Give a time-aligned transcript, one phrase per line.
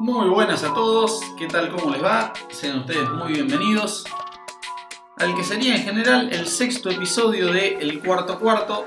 [0.00, 1.72] Muy buenas a todos, ¿qué tal?
[1.72, 2.32] ¿Cómo les va?
[2.50, 4.04] Sean ustedes muy bienvenidos
[5.16, 8.86] al que sería en general el sexto episodio de El Cuarto Cuarto,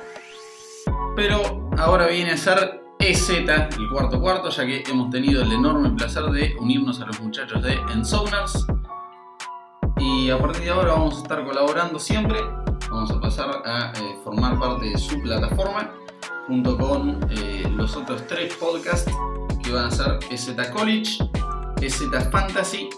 [1.13, 5.89] pero ahora viene a ser EZ, el cuarto cuarto, ya que hemos tenido el enorme
[5.89, 8.65] placer de unirnos a los muchachos de Ensoners.
[9.97, 12.39] Y a partir de ahora vamos a estar colaborando siempre,
[12.89, 15.91] vamos a pasar a eh, formar parte de su plataforma,
[16.47, 19.11] junto con eh, los otros tres podcasts
[19.71, 21.17] que van a ser EZ College,
[21.81, 22.89] EZ Fantasy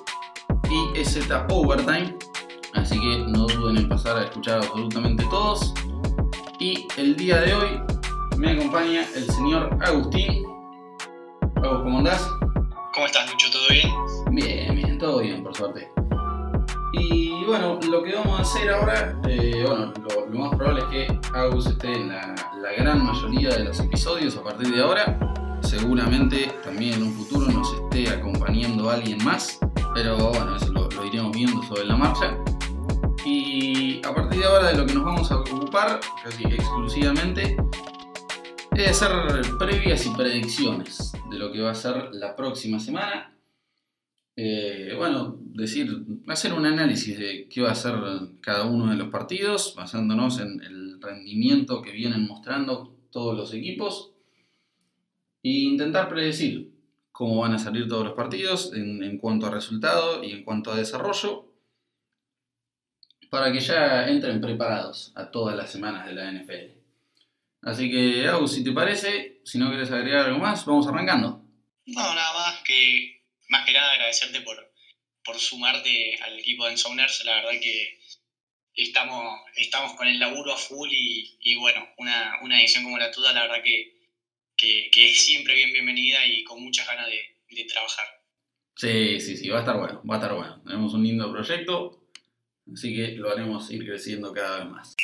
[0.72, 2.18] y EZ Overtime.
[2.74, 5.72] Así que no duden en pasar a escuchar absolutamente todos.
[6.60, 7.80] Y el día de hoy
[8.38, 10.44] me acompaña el señor Agustín.
[11.58, 12.28] Agus, ¿cómo andás?
[12.96, 13.52] ¿Cómo estás, Lucho?
[13.52, 13.90] ¿Todo bien?
[14.32, 15.92] Bien, bien, todo bien, por suerte.
[16.94, 20.88] Y bueno, lo que vamos a hacer ahora, eh, bueno, lo, lo más probable es
[20.88, 25.20] que Agus esté en la, la gran mayoría de los episodios a partir de ahora.
[25.64, 29.60] Seguramente también en un futuro nos esté acompañando alguien más,
[29.94, 32.38] pero bueno, eso lo, lo iremos viendo sobre la marcha.
[33.26, 37.56] Y a partir de ahora de lo que nos vamos a ocupar, casi exclusivamente,
[38.76, 39.12] es hacer
[39.58, 43.36] previas y predicciones de lo que va a ser la próxima semana.
[44.36, 47.96] Eh, bueno, decir, hacer un análisis de qué va a ser
[48.42, 54.13] cada uno de los partidos, basándonos en el rendimiento que vienen mostrando todos los equipos,
[55.44, 56.72] e intentar predecir
[57.12, 60.78] cómo van a salir todos los partidos en, cuanto a resultado y en cuanto a
[60.78, 61.54] desarrollo,
[63.30, 66.80] para que ya entren preparados a todas las semanas de la NFL.
[67.62, 71.46] Así que, Agus, si te parece, si no quieres agregar algo más, vamos arrancando.
[71.86, 74.56] No, nada más que, más que nada agradecerte por,
[75.24, 77.24] por sumarte al equipo de Ensoners.
[77.26, 78.00] La verdad que
[78.76, 83.12] estamos, estamos con el laburo a full y, y bueno, una, una edición como la
[83.12, 83.93] tuya, la verdad que,
[84.92, 88.06] que, es siempre bien bienvenida y con muchas ganas de, trabajar.
[88.76, 90.62] Sí, sí, sí, va a estar bueno, va a estar bueno.
[90.64, 92.08] Tenemos un lindo proyecto,
[92.72, 94.96] así que lo haremos ir creciendo cada vez más.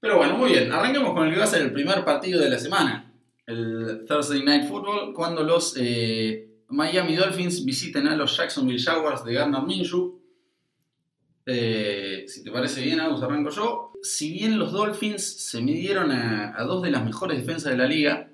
[0.00, 2.50] Pero bueno, muy bien, arranquemos con el que va a ser el primer partido de
[2.50, 3.12] la semana,
[3.46, 9.34] el Thursday Night Football, cuando los eh, Miami Dolphins visiten a los Jacksonville Jaguars de
[9.34, 10.19] Gardner Minshew.
[11.52, 13.92] Eh, si te parece bien, Agus, arranco yo.
[14.02, 18.30] Si bien los Dolphins se midieron a, dos de las mejores defensas de la liga,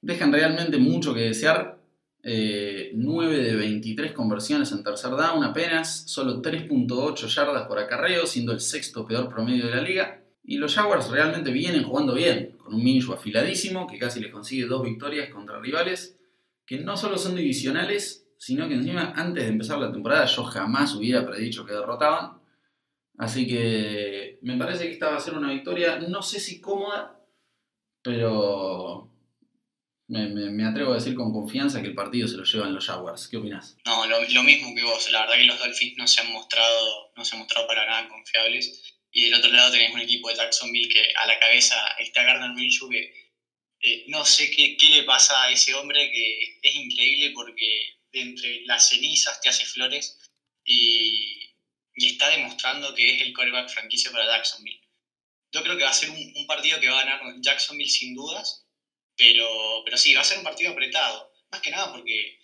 [0.00, 1.80] dejan realmente mucho que desear.
[2.22, 8.52] Eh, 9 de 23 conversiones en tercer down apenas, solo 3.8 yardas por acarreo, siendo
[8.52, 10.22] el sexto peor promedio de la liga.
[10.44, 14.66] Y los Jaguars realmente vienen jugando bien, con un Minshew afiladísimo que casi les consigue
[14.66, 16.16] dos victorias contra rivales
[16.70, 20.94] que no solo son divisionales, sino que encima antes de empezar la temporada yo jamás
[20.94, 22.40] hubiera predicho que derrotaban.
[23.18, 27.20] Así que me parece que esta va a ser una victoria, no sé si cómoda,
[28.02, 29.10] pero
[30.08, 33.28] me, me- atrevo a decir con confianza que el partido se lo llevan los Jaguars.
[33.28, 33.76] ¿Qué opinas?
[33.84, 35.12] No, lo, lo mismo que vos.
[35.12, 38.08] La verdad que los Dolphins no se han mostrado, no se han mostrado para nada
[38.08, 38.82] confiables.
[39.12, 42.52] Y del otro lado tenés un equipo de Jacksonville que a la cabeza está Gardner
[42.54, 43.12] Minshew que
[43.82, 48.20] eh, no sé qué, qué le pasa a ese hombre que es increíble porque de
[48.20, 50.18] entre las cenizas te hace flores
[50.64, 51.50] y,
[51.94, 54.80] y está demostrando que es el coreback franquicia para Jacksonville.
[55.52, 58.14] Yo creo que va a ser un, un partido que va a ganar Jacksonville sin
[58.14, 58.64] dudas,
[59.16, 61.32] pero, pero sí, va a ser un partido apretado.
[61.50, 62.38] Más que nada porque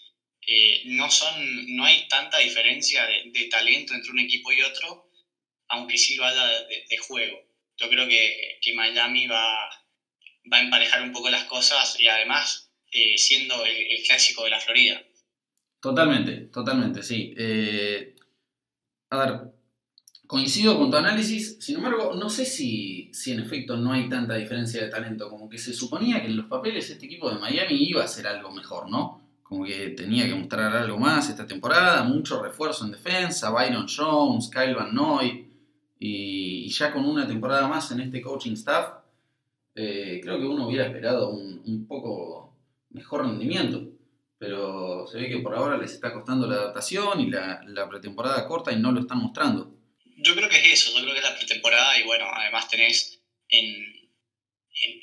[0.47, 5.09] eh, no, son, no hay tanta diferencia de, de talento entre un equipo y otro,
[5.69, 7.47] aunque sí lo haya de, de juego.
[7.77, 9.69] Yo creo que, que Miami va,
[10.53, 14.51] va a emparejar un poco las cosas y además eh, siendo el, el clásico de
[14.51, 15.06] la Florida.
[15.87, 17.33] Totalmente, totalmente, sí.
[17.37, 18.17] Eh,
[19.11, 19.53] a ver,
[20.27, 24.35] coincido con tu análisis, sin embargo, no sé si, si en efecto no hay tanta
[24.35, 27.77] diferencia de talento, como que se suponía que en los papeles este equipo de Miami
[27.89, 29.21] iba a ser algo mejor, ¿no?
[29.45, 34.51] Como que tenía que mostrar algo más esta temporada, mucho refuerzo en defensa, Byron Jones,
[34.53, 35.49] Kyle Van Noy,
[36.01, 38.89] y, ya con una temporada más en este coaching staff,
[39.77, 42.57] eh, creo que uno hubiera esperado un poco
[42.91, 43.96] mejor rendimiento
[44.39, 48.47] pero se ve que por ahora les está costando la adaptación y la, la pretemporada
[48.47, 49.73] corta y no lo están mostrando.
[50.19, 53.21] Yo creo que es eso, yo creo que es la pretemporada y bueno, además tenés
[53.49, 54.11] en,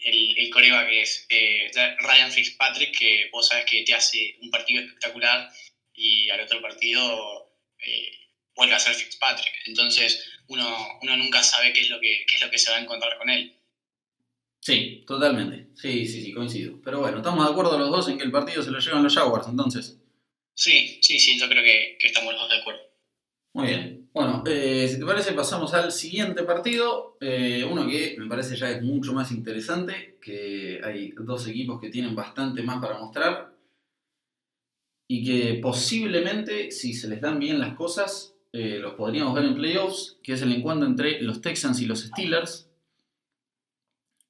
[0.06, 4.50] el, el coreback que es eh, Ryan Fitzpatrick, que vos sabés que te hace un
[4.50, 5.50] partido espectacular
[5.94, 7.51] y al otro partido
[7.86, 8.12] eh,
[8.56, 9.53] vuelve a ser Fitzpatrick.
[9.65, 12.77] Entonces uno, uno nunca sabe qué es, lo que, qué es lo que se va
[12.77, 13.56] a encontrar con él.
[14.63, 15.68] Sí, totalmente.
[15.75, 16.80] Sí, sí, sí, coincido.
[16.81, 19.13] Pero bueno, estamos de acuerdo los dos en que el partido se lo llevan los
[19.13, 20.00] Jaguars, entonces.
[20.54, 22.80] Sí, sí, sí, yo creo que, que estamos los dos de acuerdo.
[23.56, 24.10] Muy bien.
[24.13, 27.18] Bueno, eh, si te parece, pasamos al siguiente partido.
[27.19, 31.89] Eh, uno que me parece ya es mucho más interesante, que hay dos equipos que
[31.89, 33.54] tienen bastante más para mostrar
[35.10, 39.56] y que posiblemente, si se les dan bien las cosas, eh, los podríamos ver en
[39.56, 42.69] playoffs, que es el encuentro entre los Texans y los Steelers.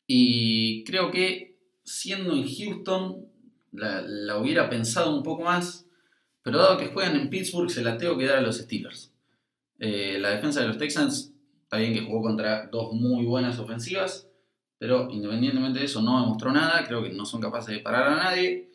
[0.07, 3.25] Y creo que siendo en Houston,
[3.71, 5.85] la, hubiera pensado un poco más,
[6.41, 9.13] pero dado que juegan en Pittsburgh, se la tengo que dar a los Steelers.
[9.79, 11.33] Eh, la defensa de los Texans,
[11.63, 14.29] está bien que jugó contra dos muy buenas ofensivas,
[14.77, 18.15] pero independientemente de eso no demostró nada, creo que no son capaces de parar a
[18.15, 18.69] nadie.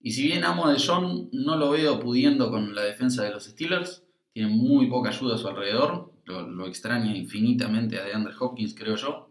[0.00, 3.44] Y si bien amo de John, no lo veo pudiendo con la defensa de los
[3.44, 8.74] Steelers, tiene muy poca ayuda a su alrededor, lo, lo extraña infinitamente a DeAndre Hopkins,
[8.74, 9.30] creo yo.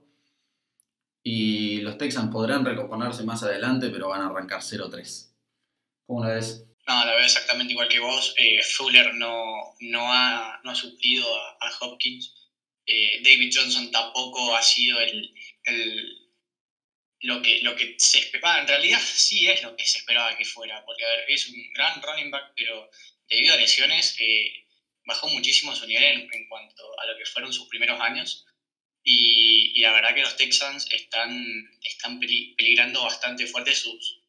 [1.27, 5.33] Y los Texans podrán recomponerse más adelante, pero van a arrancar 0-3.
[6.06, 6.68] ¿Cómo la ves?
[6.88, 8.36] No, la veo exactamente igual que vos.
[8.38, 12.51] Eh, Fuller no, no, ha, no ha suplido a, Hopkins.
[12.86, 15.33] Eh, David Johnson tampoco ha sido el,
[15.63, 16.30] el,
[17.22, 18.62] lo, que, lo que se esperaba.
[18.62, 21.56] En realidad sí es lo que se esperaba que fuera, porque a ver, es un
[21.74, 22.88] gran running back, pero
[23.28, 24.68] debido a lesiones eh,
[25.06, 28.45] bajó muchísimo su nivel en, en, cuanto a lo que fueron sus primeros años.
[29.07, 34.19] Y, la verdad que los Texans están, están peligrando bastante fuerte sus,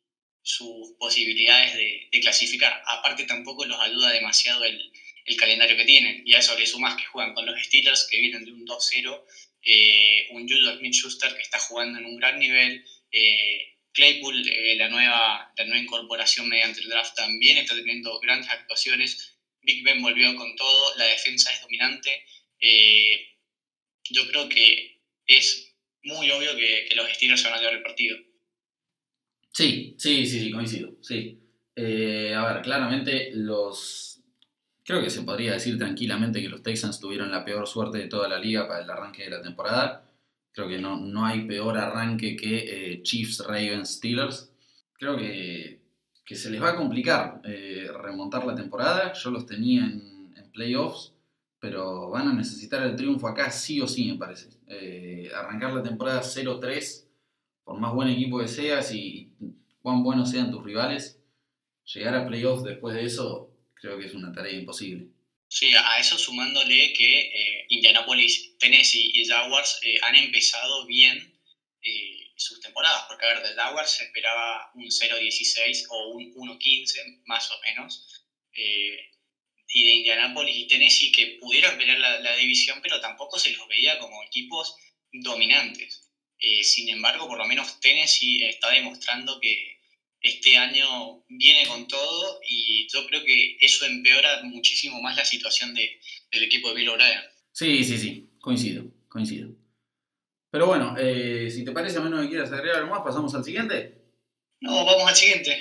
[0.43, 2.83] sus posibilidades de, clasificar.
[2.87, 4.93] Aparte tampoco los ayuda demasiado el,
[5.39, 6.23] calendario que tienen.
[6.25, 9.25] Y a eso le sumas que juegan con los Steelers, que vienen de un 2-0,
[9.63, 14.89] eh, un Judah Smith-Schuster que está jugando en un gran nivel, eh, Claypool, eh, la,
[14.89, 19.37] nueva, la nueva incorporación mediante el draft, también está teniendo grandes actuaciones.
[19.63, 22.25] Big Ben volvió con todo, la defensa es dominante
[24.11, 25.75] yo creo que es
[26.05, 28.17] muy obvio que, los Steelers se van a llevar el partido.
[29.53, 30.93] Sí, sí, sí, sí, coincido.
[31.03, 31.41] Sí.
[31.75, 34.21] Eh, a ver, claramente los.
[34.85, 38.29] Creo que se podría decir tranquilamente que los Texans tuvieron la peor suerte de toda
[38.29, 40.09] la liga para el arranque de la temporada.
[40.53, 44.53] Creo que no, no hay peor arranque que eh, Chiefs, Ravens, Steelers.
[44.93, 45.81] Creo que,
[46.25, 49.13] que, se les va a complicar eh, remontar la temporada.
[49.13, 51.16] Yo los tenía en, en playoffs
[51.67, 54.51] pero van a necesitar el triunfo acá sí o sí, me parece.
[54.69, 57.09] Eh, arrancar la temporada 0-3,
[57.65, 59.33] por más buen equipo que seas y
[59.83, 61.19] cuán buenos sean tus rivales,
[61.93, 65.09] llegar a playoffs después de eso creo que es una tarea imposible.
[65.49, 71.33] Sí, a eso sumándole que eh, Indianapolis, Tennessee y Jaguars eh, han empezado bien
[72.37, 77.51] sus temporadas, porque a ver, de Jaguars se esperaba un 0-16 o un 1-15 más
[77.51, 78.27] o menos
[79.73, 83.99] y de Indianapolis y Tennessee que pudieron pelear la, división, pero tampoco se los veía
[83.99, 84.77] como equipos
[85.13, 86.11] dominantes.
[86.39, 89.77] Eh, sin embargo, por lo menos Tennessee está demostrando que
[90.21, 95.75] este año viene con todo y yo creo que eso empeora muchísimo más la situación
[95.75, 97.21] de, del equipo de Bill O'Brien.
[97.53, 99.51] Sí, sí, sí, coincido, coincido.
[100.51, 103.45] Pero bueno, eh, si te parece, a menos que quieras agregar algo más, pasamos al
[103.45, 104.07] siguiente.
[104.61, 105.59] No, vamos al siguiente.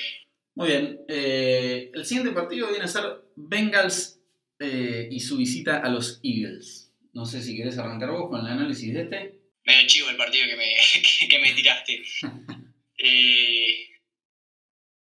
[0.55, 1.05] Muy bien.
[1.07, 3.03] Eh, el siguiente partido viene a ser
[3.35, 4.19] Bengals
[4.59, 6.93] eh, y su visita a los Eagles.
[7.13, 9.39] No sé si querés arrancar vos con el análisis de este.
[9.65, 10.75] Medio chivo el partido que me,
[11.29, 12.03] que, me tiraste.
[12.97, 13.89] Eh,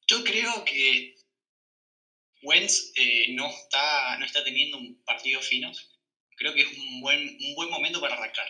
[0.07, 1.17] yo creo que
[2.43, 2.93] Wentz
[3.31, 5.73] no, está, no está teniendo un partido fino.
[6.37, 8.47] Creo que es un buen, un buen momento para arrancar.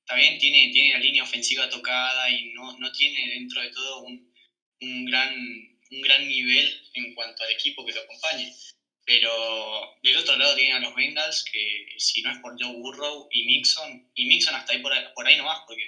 [0.00, 4.00] Está bien, tiene, tiene la línea ofensiva tocada y no, no tiene dentro de todo
[4.04, 4.32] un,
[4.80, 8.54] un gran un gran nivel en cuanto al equipo que lo acompañe.
[9.10, 13.26] Pero del otro lado tienen a los Bengals, que si no es por Joe Burrow
[13.32, 15.82] y Mixon, y Mixon hasta ahí por, ahí, por ahí nomás, porque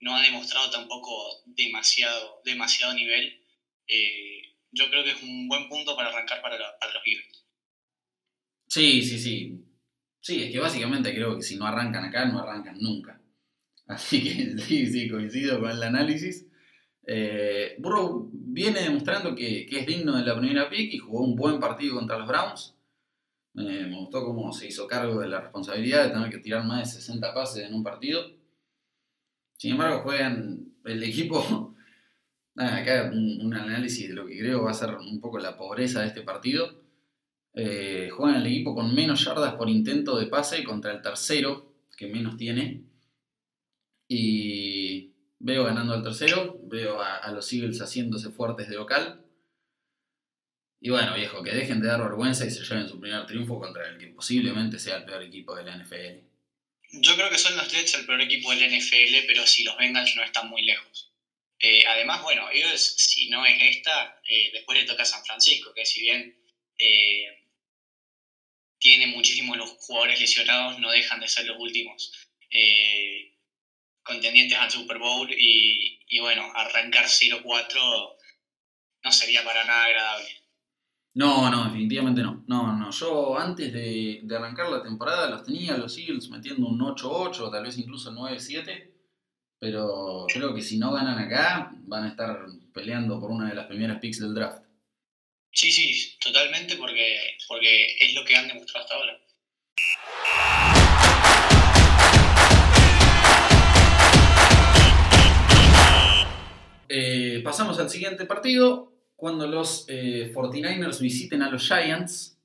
[0.00, 3.40] no ha demostrado tampoco demasiado, demasiado nivel,
[3.86, 4.42] eh,
[4.72, 7.46] yo creo que es un buen punto para arrancar para, los Eagles.
[8.66, 9.64] Sí, sí, sí.
[10.20, 13.22] Sí, es que básicamente creo que si no arrancan acá, no arrancan nunca.
[13.86, 16.48] Así que sí, sí, coincido con el análisis.
[17.06, 21.60] Eh, Burrow viene demostrando que, es digno de la primera pick y jugó un buen
[21.60, 22.74] partido contra los Browns.
[23.54, 27.00] me gustó cómo se hizo cargo de la responsabilidad de tener que tirar más de
[27.00, 28.22] 60 pases en un partido.
[29.56, 31.74] Sin embargo, juegan el equipo.
[32.56, 36.08] acá un, análisis de lo que creo va a ser un poco la pobreza de
[36.08, 36.82] este partido.
[37.54, 42.06] Eh, juegan el equipo con menos yardas por intento de pase contra el tercero, que
[42.06, 42.84] menos tiene.
[44.08, 49.22] Y Veo ganando al tercero, veo a, los Eagles haciéndose fuertes de local.
[50.80, 53.88] Y bueno, viejo, que dejen de dar vergüenza y se lleven su primer triunfo contra
[53.88, 56.26] el que posiblemente sea el peor equipo de la NFL.
[56.92, 59.76] Yo creo que son los Jets el peor equipo de la NFL, pero si los
[59.76, 61.12] Bengals no están muy lejos.
[61.58, 65.72] Eh, además, bueno, ellos, si no es esta, eh, después le toca a San Francisco,
[65.74, 66.38] que si bien
[66.78, 67.42] eh,
[68.78, 72.12] tiene muchísimos los jugadores lesionados, no dejan de ser los últimos
[74.06, 78.16] contendientes al Super Bowl y, y bueno, arrancar 0-4
[79.04, 80.28] no sería para nada agradable.
[81.14, 82.44] No, no, definitivamente no.
[82.46, 82.90] No, no.
[82.90, 87.64] Yo antes de, de arrancar la temporada los tenía los Eagles metiendo un 8-8, tal
[87.64, 88.92] vez incluso 9-7.
[89.58, 92.44] Pero creo que si no ganan acá, van a estar
[92.74, 94.62] peleando por una de las primeras picks del draft.
[95.50, 99.18] Sí, sí, totalmente, porque, porque es lo que han demostrado hasta ahora.
[106.88, 112.38] Eh, pasamos al siguiente partido, cuando los eh, 49ers visiten a los Giants.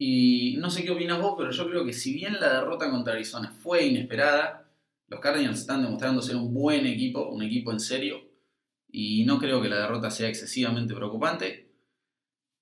[0.00, 3.14] Y no sé qué opinas vos, pero yo creo que si bien la derrota contra
[3.14, 4.70] Arizona fue inesperada,
[5.08, 8.20] los Cardinals están demostrando ser un buen equipo, un equipo en serio.
[8.90, 11.72] Y no creo que la derrota sea excesivamente preocupante.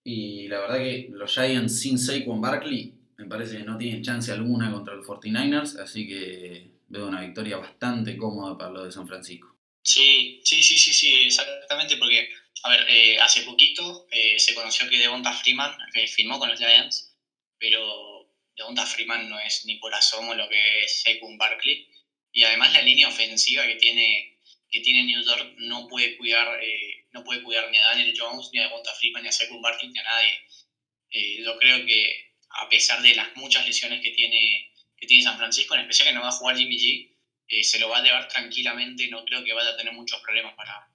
[0.04, 4.30] Y la verdad que los Giants sin Saquon Barkley me parece que no tienen chance
[4.32, 5.78] alguna contra los 49ers.
[5.80, 9.55] Así que veo una victoria bastante cómoda para los de San Francisco.
[9.86, 12.28] Sí, sí, sí, sí, sí, exactamente, porque,
[12.64, 15.78] a ver, eh, hace poquito eh, se conoció que Devonta Freeman
[16.08, 17.14] firmó con los Giants,
[17.56, 21.88] pero Devonta Freeman no es ni por asomo lo que es Saquon Barkley,
[22.32, 27.06] y además la línea ofensiva que tiene, que tiene New York no puede cuidar, eh,
[27.12, 29.92] no puede cuidar ni a Daniel Jones, ni a Devonta Freeman, ni a Saquon Barkley,
[29.92, 31.44] ni a nadie.
[31.44, 35.76] Yo creo que a pesar de las muchas lesiones que tiene, que tiene San Francisco,
[35.76, 37.15] en especial que no va a jugar Jimmy G,
[37.48, 40.54] eh, se lo va a llevar tranquilamente, no creo que vaya a tener muchos problemas
[40.54, 40.88] para,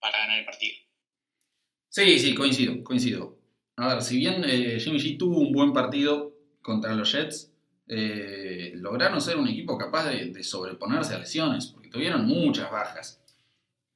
[0.00, 0.76] para ganar el partido.
[1.88, 3.38] Sí, sí, coincido, coincido.
[3.76, 6.32] A ver, si bien eh, Jimmy G tuvo un buen partido
[6.62, 7.52] contra los Jets,
[7.88, 13.22] eh, lograron ser un equipo capaz de, sobreponerse a lesiones, porque tuvieron muchas bajas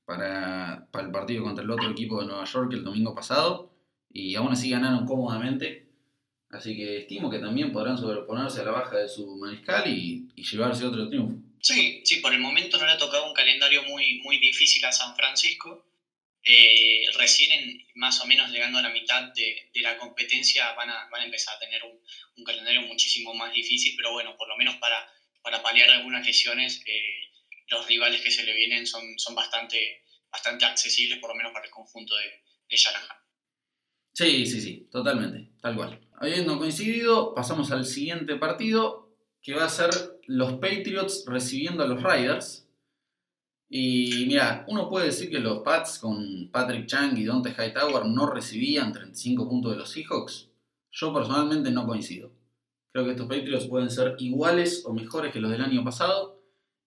[0.05, 3.71] para, para, el partido contra el otro equipo de Nueva York el domingo pasado,
[4.11, 5.89] y aún así ganaron cómodamente.
[6.51, 10.85] Así que estimo que también podrán sobreponerse a la baja de su mariscal y llevarse
[10.85, 11.50] otro triunfo.
[11.63, 14.93] Sí, sí, por el momento no le ha tocado un calendario muy, muy difícil a
[14.93, 15.87] San Francisco.
[16.43, 21.07] Eh, recién más o menos llegando a la mitad de, de la competencia van a,
[21.11, 22.01] van a, empezar a tener un,
[22.37, 25.07] un, calendario muchísimo más difícil, pero bueno, por lo menos para,
[25.43, 27.31] para paliar algunas lesiones, eh,
[27.69, 31.67] los rivales que se le vienen son, son bastante, bastante accesibles, por lo menos para
[31.67, 33.19] el conjunto de, de Shanahan.
[34.15, 36.01] Sí, sí, sí, totalmente, tal cual.
[36.19, 39.91] Habiendo coincidido, pasamos al siguiente partido, que va a ser
[40.31, 42.65] los Patriots recibiendo a los Riders.
[43.69, 48.31] Y mira, uno puede decir que los Pats con Patrick Chang y Dante Hightower no
[48.31, 50.49] recibían 35 puntos de los Seahawks.
[50.93, 52.31] Yo personalmente no coincido.
[52.93, 56.41] Creo que estos Patriots pueden ser iguales o mejores que los del año pasado.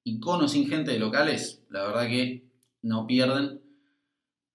[0.06, 2.46] Y con o sin gente de locales, la verdad que
[2.82, 3.62] no pierden.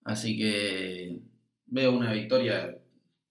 [0.04, 1.20] Así que
[1.66, 2.78] veo una victoria,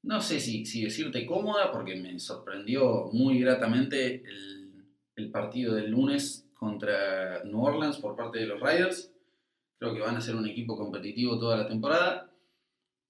[0.04, 4.57] no sé si, decirte cómoda, porque me sorprendió muy gratamente el,
[5.18, 9.12] el partido del lunes contra New Orleans por parte de los Riders.
[9.80, 12.32] Creo que van a ser un equipo competitivo toda la temporada,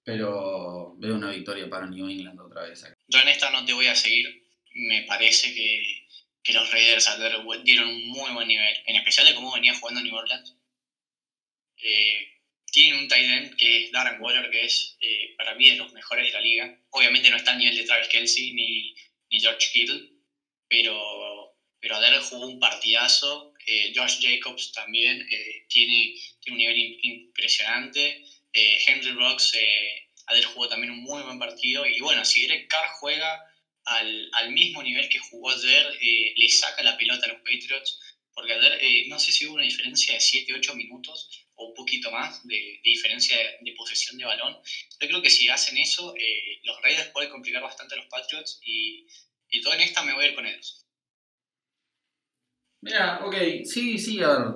[0.03, 2.83] pero veo una victoria para New England otra vez.
[2.83, 2.95] Acá.
[3.07, 4.43] Yo en esta no te voy a seguir.
[4.73, 6.07] Me parece que,
[6.43, 7.09] que los Raiders
[7.63, 10.55] dieron un muy buen nivel, en especial de cómo venía jugando New Orleans.
[11.77, 12.27] Eh,
[12.71, 15.91] tienen un tight end que es Darren Waller, que es eh, para mí de los
[15.93, 16.79] mejores de la liga.
[16.91, 18.95] Obviamente no está a nivel de Travis Kelsey ni,
[19.29, 20.09] ni George Kittle,
[20.69, 21.26] pero
[21.87, 23.53] pero Adele jugó un partidazo.
[23.65, 28.25] Eh, Josh Jacobs también eh, tiene, tiene, un nivel impresionante.
[28.51, 31.85] Eh, Henry Rocks, eh, Adele jugó también un muy buen partido.
[31.85, 33.41] Y bueno, si Derek Carr juega
[33.85, 38.01] al, al mismo nivel que jugó ayer, eh, le saca la pelota a los Patriots.
[38.33, 42.45] Porque ayer no sé si hubo una diferencia de 7-8 minutos o un poquito más
[42.45, 44.57] de, de diferencia de, de, posesión de balón.
[44.99, 46.13] Yo creo que si hacen eso,
[46.63, 48.59] los Raiders pueden complicar bastante a los Patriots.
[48.61, 49.07] Y,
[49.49, 50.86] y todo en esta me voy a ir con ellos.
[52.87, 54.53] Mira, ok, sí, sí, a ver,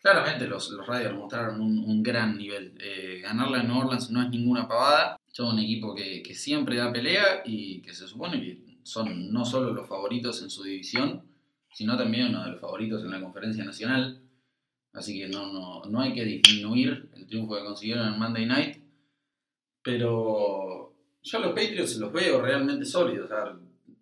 [0.00, 2.78] claramente los, los Raiders mostraron un, un gran nivel.
[2.80, 5.16] Eh, ganarle a New Orleans no es ninguna pavada.
[5.32, 9.44] Son un equipo que, que, siempre da pelea y que se supone que son no
[9.44, 11.24] solo los favoritos en su división,
[11.72, 14.22] sino también uno de los favoritos en la conferencia nacional.
[14.92, 18.76] Así que no, no, no hay que disminuir el triunfo que consiguieron en Monday Night.
[19.82, 23.28] Pero yo a los Patriots los veo realmente sólidos.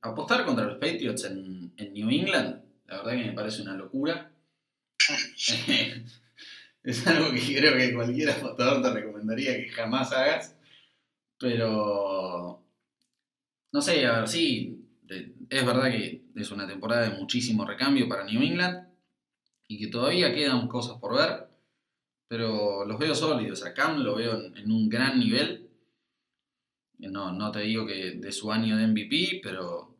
[0.02, 4.30] Apostar contra los Patriots en, en New England la verdad que me parece una locura.
[6.82, 10.56] es algo que creo que cualquier apostador te recomendaría que jamás hagas.
[11.38, 12.62] Pero.
[13.72, 14.80] No sé, a ver, sí.
[15.50, 18.88] Es verdad que es una temporada de muchísimo recambio para New England.
[19.66, 21.48] Y que todavía quedan cosas por ver.
[22.28, 23.64] Pero los veo sólidos.
[23.64, 25.70] A Cam lo veo en, en un gran nivel.
[26.98, 29.96] No, no te digo que de su año de MVP, pero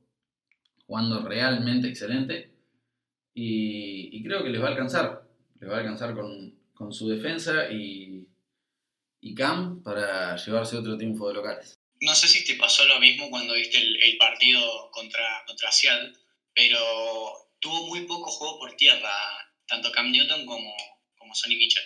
[0.87, 2.54] jugando realmente excelente.
[3.35, 5.29] Y, creo que les va a alcanzar.
[5.61, 8.27] Les va a alcanzar con, su defensa y,
[9.21, 11.79] y Cam para llevarse otro triunfo de locales.
[12.01, 16.13] No sé si te pasó lo mismo cuando viste el, partido contra, contra Seattle,
[16.53, 16.79] pero
[17.59, 19.11] tuvo muy poco juego por tierra,
[19.67, 20.75] tanto Cam Newton como,
[21.17, 21.85] como Sonny Mitchell.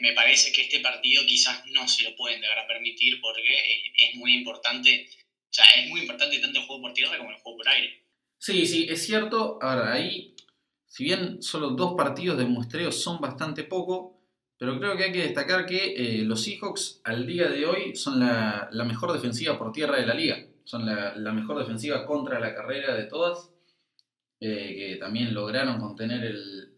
[0.00, 4.34] Me, parece que este partido quizás no se lo pueden a permitir porque es, muy
[4.34, 7.68] importante, o sea, es muy importante tanto el juego por tierra como el juego por
[7.68, 8.07] aire.
[8.38, 9.58] Sí, sí, es cierto.
[9.60, 10.34] Ahora, ahí,
[10.86, 14.18] si bien solo dos partidos de muestreo son bastante poco,
[14.58, 18.20] pero creo que hay que destacar que eh, los Seahawks al día de hoy son
[18.20, 20.46] la, mejor defensiva por tierra de la liga.
[20.64, 23.52] Son la, mejor defensiva contra la carrera de todas.
[24.40, 26.72] Eh, que también lograron contener el,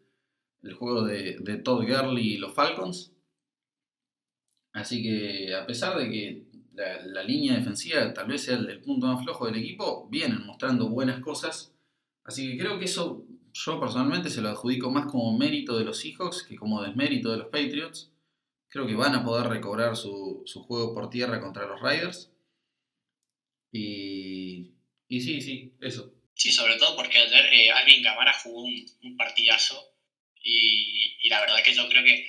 [0.75, 3.13] juego de, Todd Gurley y los Falcons.
[4.73, 6.50] Así que a pesar de que
[7.05, 11.21] la, línea defensiva tal vez sea el, punto más flojo del equipo, vienen mostrando buenas
[11.21, 11.75] cosas.
[12.25, 15.99] Así que creo que eso yo personalmente se lo adjudico más como mérito de los
[15.99, 18.11] Seahawks que como desmérito de los Patriots.
[18.69, 22.31] Creo que van a poder recobrar su, juego por tierra contra los Riders.
[23.73, 24.73] Y,
[25.09, 26.13] y sí, sí, eso.
[26.35, 29.93] Sí, sobre todo porque ayer eh, Alvin Camara jugó un, partidazo
[30.43, 32.27] y, la verdad que yo creo que,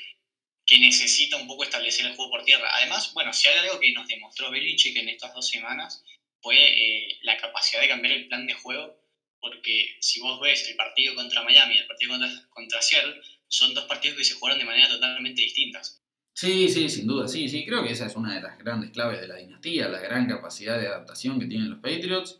[0.71, 2.69] que necesita un poco establecer el juego por tierra.
[2.77, 6.01] Además, bueno, si hay algo que nos demostró Belichick en estas dos semanas
[6.41, 8.97] fue eh, la capacidad de cambiar el plan de juego
[9.41, 12.13] porque si vos ves el partido contra Miami y el partido
[12.51, 16.01] contra, Seattle, son dos partidos que se jugaron de manera totalmente distintas.
[16.33, 19.19] Sí, sí, sin duda, sí, sí, creo que esa es una de las grandes claves
[19.19, 22.39] de la dinastía, la gran capacidad de adaptación que tienen los Patriots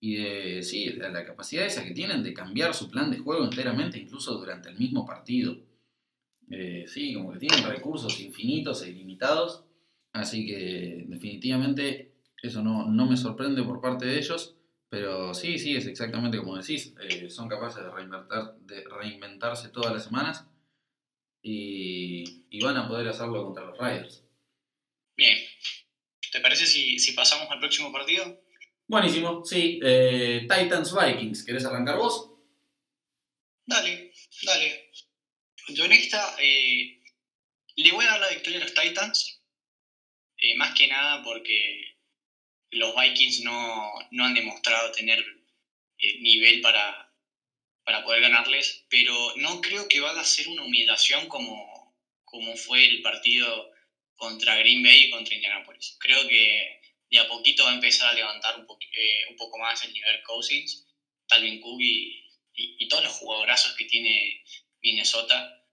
[0.00, 3.98] y de, sí, la capacidad esa que tienen de cambiar su plan de juego enteramente,
[3.98, 5.56] incluso durante el mismo partido.
[6.50, 9.64] Eh, sí, como que tienen recursos infinitos e ilimitados,
[10.12, 14.56] así que definitivamente eso no, no me sorprende por parte de ellos.
[14.94, 16.94] Pero sí, sí, es exactamente como decís.
[17.00, 20.46] Eh, son capaces de, reinventar, de reinventarse todas las semanas
[21.42, 24.24] y, van a poder hacerlo contra los Riders.
[25.16, 25.36] Bien.
[26.30, 28.40] ¿Te parece si, pasamos al próximo partido?
[28.86, 29.80] Buenísimo, sí.
[29.82, 32.30] Eh, Titans Vikings, ¿querés arrancar vos?
[33.66, 34.12] Dale,
[34.44, 34.83] dale.
[35.68, 37.00] Yo en esta eh,
[37.76, 39.40] le voy a dar la victoria a los Titans,
[40.56, 41.94] más que nada porque
[42.70, 45.24] los Vikings no, han demostrado tener
[45.98, 47.12] eh, nivel para,
[47.84, 52.84] para poder ganarles, pero no creo que vaya a ser una humillación como, como fue
[52.84, 53.70] el partido
[54.16, 55.96] contra Green Bay y contra Indianapolis.
[56.00, 59.82] Creo que de a poquito va a empezar a levantar un, eh, un poco más
[59.84, 60.86] el nivel Cousins,
[61.26, 62.20] Talvin Cook y,
[62.88, 64.44] todos los jugadorazos que tiene
[64.84, 65.66] Minnesota.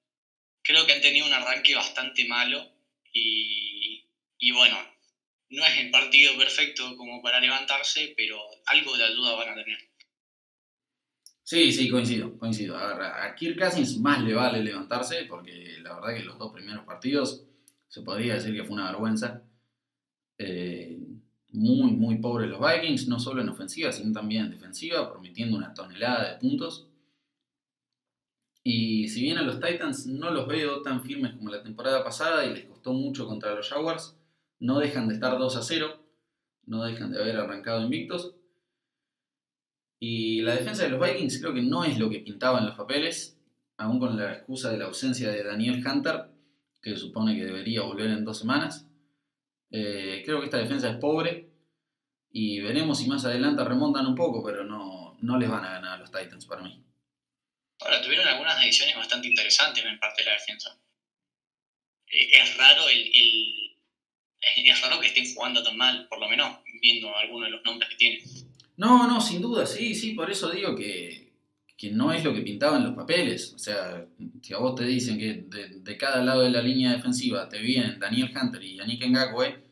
[0.64, 2.72] Creo que han tenido un arranque bastante malo
[3.14, 4.78] y, bueno,
[5.50, 9.78] no es el partido perfecto como para levantarse, pero algo de ayuda van a tener.
[11.44, 12.78] Sí, sí, coincido, coincido.
[12.78, 16.86] A, a Kirk Cousins más le vale levantarse, porque la verdad que los dos primeros
[16.86, 17.44] partidos
[17.90, 19.44] se podría decir que fue una vergüenza.
[20.38, 20.98] Eh,
[21.50, 25.74] muy, muy pobres los Vikings, no solo en ofensiva, sino también en defensiva, permitiendo una
[25.74, 26.88] tonelada de puntos.
[28.64, 32.46] Y si bien a los Titans no los veo tan firmes como la temporada pasada
[32.46, 34.18] y les costó mucho contra los Jaguars,
[34.60, 36.06] no dejan de estar 2 a 0,
[36.68, 38.36] no dejan de haber arrancado invictos.
[40.00, 43.40] Y la defensa de los Vikings creo que no es lo que pintaban los papeles,
[43.78, 46.30] aún con la excusa de la ausencia de Daniel Hunter,
[46.82, 48.88] que supone que debería volver en dos semanas.
[49.72, 51.52] Eh, creo que esta defensa es pobre
[52.32, 55.94] y veremos si más adelante remontan un poco, pero no, no les van a ganar
[55.94, 56.84] a los Titans para mí.
[57.82, 60.78] Ahora, tuvieron algunas decisiones bastante interesantes en parte de la defensa.
[62.08, 63.72] Eh, es raro el
[64.42, 67.90] es raro que estén jugando tan mal, por lo menos viendo algunos de los nombres
[67.90, 68.22] que tienen.
[68.78, 71.30] No, no, sin duda, sí, sí, por eso digo que,
[71.92, 73.54] no es lo que pintaban los papeles.
[73.54, 74.06] O sea,
[74.42, 78.00] si a vos te dicen que de, cada lado de la línea defensiva te vienen
[78.00, 79.64] Daniel Hunter y Yannick Ngakwe,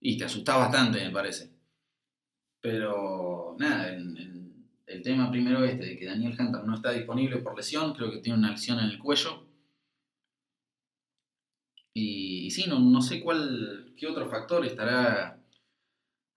[0.00, 1.50] y te asusta bastante, me parece.
[2.60, 3.96] Pero nada,
[4.90, 8.18] el tema primero este de que Daniel Hunter no está disponible por lesión, creo que
[8.18, 9.50] tiene una lesión en el cuello
[11.94, 15.40] y, sí, no, no, sé cuál, qué otro factor estará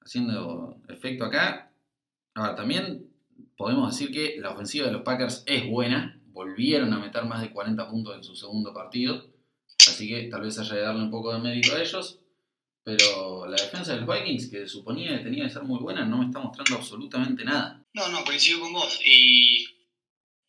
[0.02, 1.72] haciendo efecto acá.
[2.34, 3.10] Ahora, también
[3.56, 6.20] podemos decir que la ofensiva de los Packers es buena.
[6.32, 9.28] Volvieron a meter más de 40 puntos en su segundo partido.
[9.88, 12.20] Así que tal vez haya de darle un poco de mérito a ellos.
[12.84, 16.18] Pero la defensa de los Vikings, que suponía que tenía que ser muy buena, no
[16.18, 17.86] me está mostrando absolutamente nada.
[17.94, 19.00] No, no, coincido con vos.
[19.06, 19.66] Y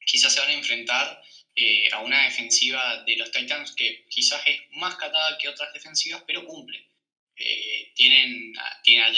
[0.05, 1.23] quizás se van a enfrentar
[1.55, 6.25] eh, a una defensiva de los Titans que quizás es más catada que otras defensivas,
[6.27, 6.91] pero cumple.
[7.37, 9.15] Eh, tienen, tienen a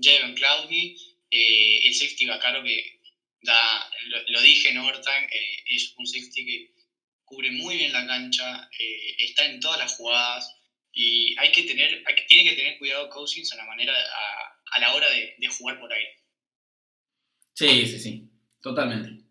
[0.00, 0.96] Jevon Clowney,
[1.30, 3.00] Eh, el safety Bacaro que
[3.42, 3.90] da,
[4.28, 5.28] lo, dije en overtime,
[5.66, 6.70] es un safety que
[7.24, 10.54] cubre muy bien la cancha, eh, está en todas las jugadas
[10.94, 15.08] y hay que tener, tiene que tener cuidado Cousins a la manera a, la hora
[15.10, 16.04] de, de, jugar por ahí.
[17.52, 18.30] Sí, sí, sí,
[18.60, 19.24] totalmente,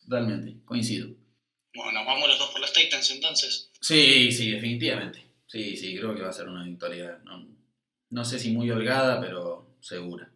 [0.00, 1.08] totalmente, coincido.
[1.74, 3.70] Bueno, nos vamos los dos por los Titans entonces.
[3.80, 5.24] Sí, sí, definitivamente.
[5.46, 7.46] Sí, sí, creo que va a ser una victoria, no,
[8.10, 10.30] no sé si muy holgada, pero segura.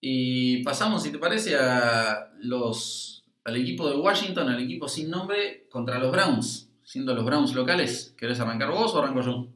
[0.00, 3.17] Y pasamos, si te parece, a los,
[3.48, 8.14] al equipo de Washington, al equipo sin nombre, contra los Browns, siendo los Browns locales.
[8.16, 9.48] ¿Querés arrancar vos o arranco yo?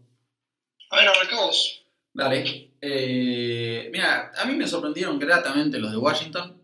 [0.91, 1.85] A ver, arrancamos.
[2.13, 2.73] Dale.
[2.81, 6.63] Eh, mira, a mí me sorprendieron gratamente los de Washington,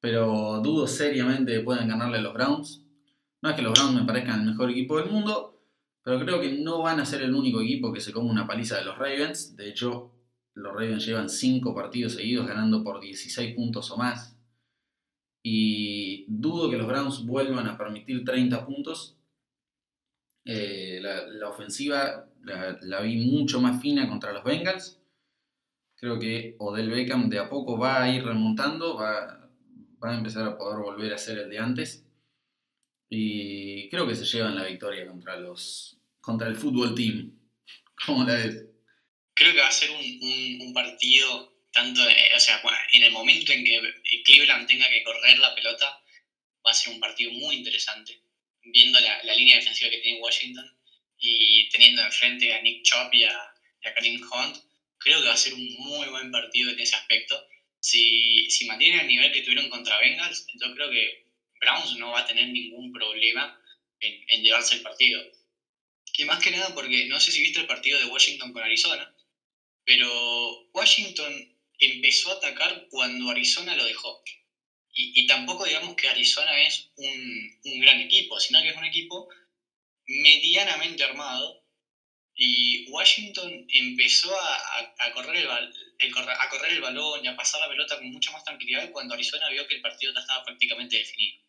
[0.00, 2.82] pero dudo seriamente que puedan ganarle a los Browns.
[3.42, 5.62] No es que los Browns me parezcan el mejor equipo del mundo,
[6.02, 8.78] pero creo que no van a ser el único equipo que se come una paliza
[8.78, 9.56] de los Ravens.
[9.56, 10.10] De hecho,
[10.54, 14.35] los Ravens llevan 5 partidos seguidos ganando por 16 puntos o más.
[15.48, 19.16] Y dudo que los Browns vuelvan a permitir 30 puntos.
[20.44, 25.00] Eh, la, ofensiva la, vi mucho más fina contra los Bengals.
[25.94, 29.48] Creo que Odell Beckham de a poco va a ir remontando, va,
[30.04, 32.04] va a empezar a poder volver a ser el de antes.
[33.08, 37.38] Y creo que se llevan la victoria contra los contra el fútbol team.
[38.04, 38.66] ¿Cómo la ves?
[39.36, 42.62] creo que va a ser un, un, partido, eh, o sea,
[42.92, 46.02] en el momento en que Cleveland tenga que correr la pelota,
[46.66, 48.18] va a ser un partido muy interesante,
[48.62, 50.64] viendo la, línea defensiva que tiene Washington
[51.18, 53.52] y teniendo enfrente a Nick Chop y a,
[53.94, 54.56] Karim Hunt,
[54.98, 57.46] creo que va a ser un muy buen partido en ese aspecto.
[57.78, 61.24] Si, si mantienen el nivel que tuvieron contra Bengals, yo creo que
[61.60, 63.60] Browns no va a tener ningún problema
[64.00, 65.22] en, en llevarse el partido.
[66.18, 69.14] Y más que nada porque no sé si viste el partido de Washington con Arizona,
[69.84, 74.22] pero Washington empezó a atacar cuando Arizona lo dejó.
[74.98, 79.28] Y, tampoco digamos que Arizona es un, un, gran equipo, sino que es un equipo
[80.06, 81.62] medianamente armado.
[82.34, 87.68] Y Washington empezó a, a, correr el, a correr el balón y a pasar la
[87.68, 91.42] pelota con mucha más tranquilidad cuando Arizona vio que el partido ya estaba prácticamente definido.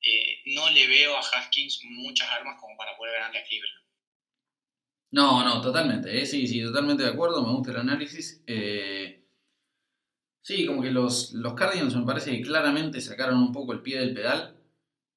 [0.00, 3.84] Eh, no le veo a Haskins muchas armas como para poder ganarle a Cleveland.
[5.10, 6.26] No, no, totalmente, ¿eh?
[6.26, 8.42] sí, sí, totalmente de acuerdo, me gusta el análisis.
[8.46, 9.27] Eh,
[10.48, 14.00] sí, como que los, los Cardinals me parece que claramente sacaron un poco el pie
[14.00, 14.56] del pedal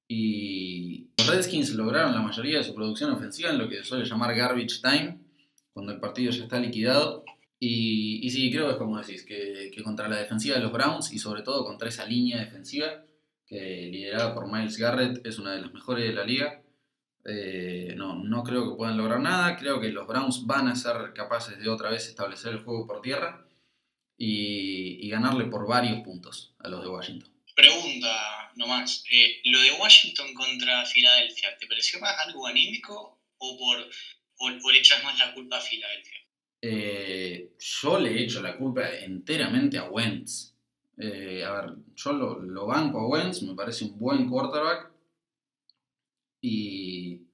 [0.06, 4.04] y los Redskins lograron la mayoría de su producción ofensiva en lo que se suele
[4.04, 5.20] llamar garbage time,
[5.72, 7.24] cuando el partido ya está liquidado.
[7.58, 10.72] Y, y sí, creo que es como decís, que, que, contra la defensiva de los
[10.72, 13.02] Browns y sobre todo contra esa línea defensiva,
[13.46, 16.62] que liderada por Miles Garrett es una de las mejores de la liga,
[17.24, 19.56] eh, no, no creo que puedan lograr nada.
[19.56, 23.00] Creo que los Browns van a ser capaces de otra vez establecer el juego por
[23.00, 23.46] tierra
[24.16, 27.30] y, ganarle por varios puntos a los de Washington.
[27.54, 34.58] Pregunta nomás, eh, ¿lo de Washington contra Filadelfia, ¿te pareció más algo anímico o por,
[34.62, 36.18] por, echar más la culpa a Filadelfia?
[36.62, 40.54] Eh, yo le echo la culpa enteramente a Wentz.
[40.96, 44.92] a ver, yo lo, lo banco a Wentz, me parece un buen quarterback
[46.42, 47.28] y,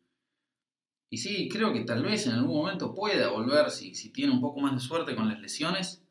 [1.10, 4.42] y sí, creo que tal vez en algún momento pueda volver, si, si tiene un
[4.42, 6.04] poco más de suerte con las lesiones,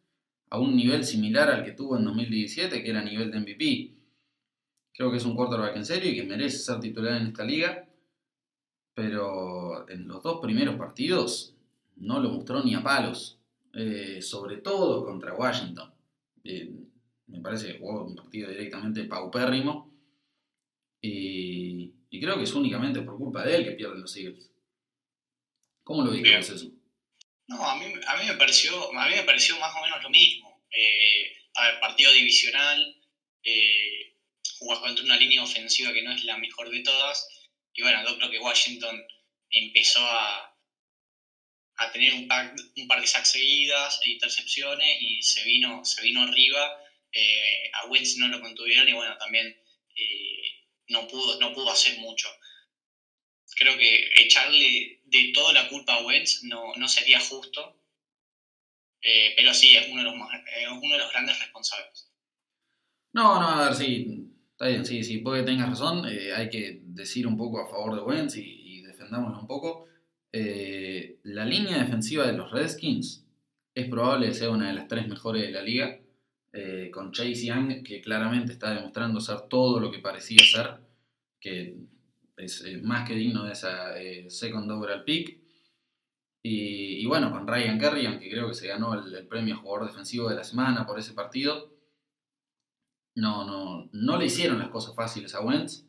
[0.50, 3.94] a un nivel similar al que tuvo en 2017, que era nivel de MVP.
[4.94, 7.88] Creo que es un quarterback en serio y que merece ser titular en esta liga,
[8.94, 11.56] pero en los dos primeros partidos
[11.98, 13.40] no lo mostró ni a palos,
[13.74, 15.92] eh, sobre todo contra Washington.
[16.44, 16.72] Eh,
[17.28, 19.92] me parece que jugó un partido directamente paupérrimo.
[21.02, 24.50] Y, y creo que es únicamente por culpa de él que pierden los Eagles.
[25.84, 26.72] ¿Cómo lo viste eso?
[27.48, 30.10] No, a mí, a mí, me pareció, a mí me pareció más o menos lo
[30.10, 30.66] mismo.
[30.70, 32.96] Eh, a ver, partido divisional,
[33.44, 34.16] eh,
[34.60, 37.28] jugas contra una línea ofensiva que no es la mejor de todas.
[37.74, 39.02] Y bueno, yo creo que Washington
[39.50, 40.54] empezó a,
[41.78, 46.02] a tener un par, un par de sacks seguidas e intercepciones y se vino, se
[46.02, 46.82] vino arriba.
[47.12, 49.48] Eh, a Wentz no lo contuvieron y bueno, también
[49.96, 52.30] eh, no pudo, no pudo hacer mucho.
[53.58, 57.76] Creo que echarle de toda la culpa a Wentz no, no sería justo,
[59.02, 62.12] eh, pero sí, es uno de, los uno de los grandes responsables.
[63.14, 66.50] No, no, a ver, sí, está bien, sí, sí, puede que tengas razón, eh, hay
[66.50, 69.88] que decir un poco a favor de Wentz y, defendámoslo un poco.
[70.32, 73.26] Eh, la línea defensiva de los Redskins
[73.74, 76.00] es probable que sea una de las tres mejores de la liga.
[76.60, 80.78] Eh, con Chase Young, que claramente está demostrando ser todo lo que parecía ser,
[81.40, 81.76] que
[82.38, 85.42] es más que digno de esa eh, second overall pick.
[86.50, 90.36] Y, bueno, con Ryan Kerry, aunque creo que se ganó el, premio jugador defensivo de
[90.36, 91.74] la semana por ese partido,
[93.16, 95.86] no, no, no le hicieron las cosas fáciles a Wentz.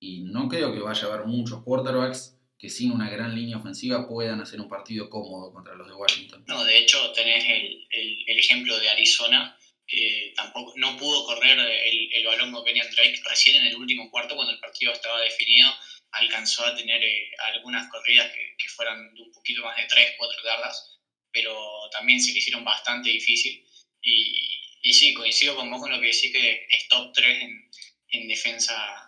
[0.00, 4.08] Y no creo que vaya a haber muchos quarterbacks que sin una gran línea ofensiva
[4.08, 6.44] puedan hacer un partido cómodo contra los de Washington.
[6.48, 9.56] No, de hecho tenés el, el, ejemplo de Arizona,
[9.88, 14.10] que tampoco no pudo correr el, el balón con Kenny Drake recién en el último
[14.10, 15.70] cuarto cuando el partido estaba definido
[16.12, 20.14] alcanzó a tener eh, algunas corridas que, que, fueran de un poquito más de 3,
[20.18, 20.98] 4 yardas,
[21.32, 23.64] pero también se le hicieron bastante difícil.
[24.02, 24.48] Y,
[24.82, 27.70] y sí, coincido con vos con lo que decís que es top 3 en,
[28.08, 29.04] en defensa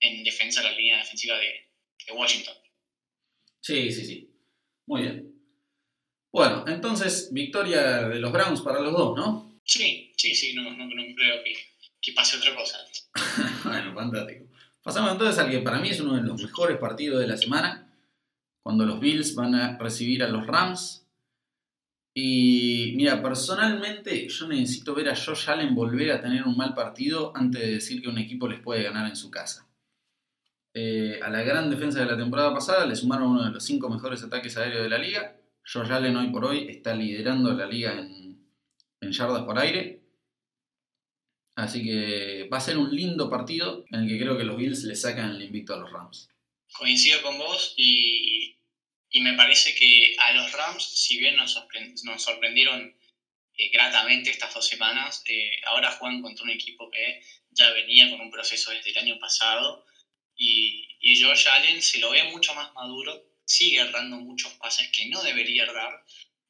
[0.00, 1.70] en defensa de la línea defensiva de,
[2.06, 2.54] de Washington.
[3.60, 4.30] Sí, sí, sí.
[4.86, 5.34] Muy bien.
[6.30, 9.53] Bueno, entonces, victoria de los Browns para los dos, ¿no?
[9.64, 11.54] Sí, sí, sí, no, no, no creo que,
[12.00, 12.78] que, pase otra cosa.
[13.64, 14.46] bueno, fantástico.
[14.82, 17.90] Pasamos entonces al que para mí es uno de los mejores partidos de la semana,
[18.62, 21.06] cuando los Bills van a recibir a los Rams.
[22.16, 27.32] Y mira, personalmente yo necesito ver a Josh Allen volver a tener un mal partido
[27.34, 29.66] antes de decir que un equipo les puede ganar en su casa.
[30.74, 33.88] Eh, a la gran defensa de la temporada pasada le sumaron uno de los cinco
[33.88, 35.36] mejores ataques aéreos de la liga.
[35.64, 38.23] Josh Allen hoy por hoy está liderando la liga en,
[39.04, 40.04] en yardas por aire
[41.56, 44.82] Así que va a ser un lindo partido en el que creo que los Bills
[44.84, 46.28] le sacan el invicto a los Rams.
[46.72, 48.56] Coincido con vos y,
[49.10, 51.52] y me parece que a los Rams, si bien nos,
[52.16, 52.96] sorprendieron
[53.56, 58.20] eh, gratamente estas dos semanas, eh, ahora juegan contra un equipo que ya venía con
[58.20, 59.86] un proceso desde el año pasado
[60.36, 65.06] y, y Josh Allen se lo ve mucho más maduro, sigue errando muchos pases que
[65.06, 66.04] no debería errar,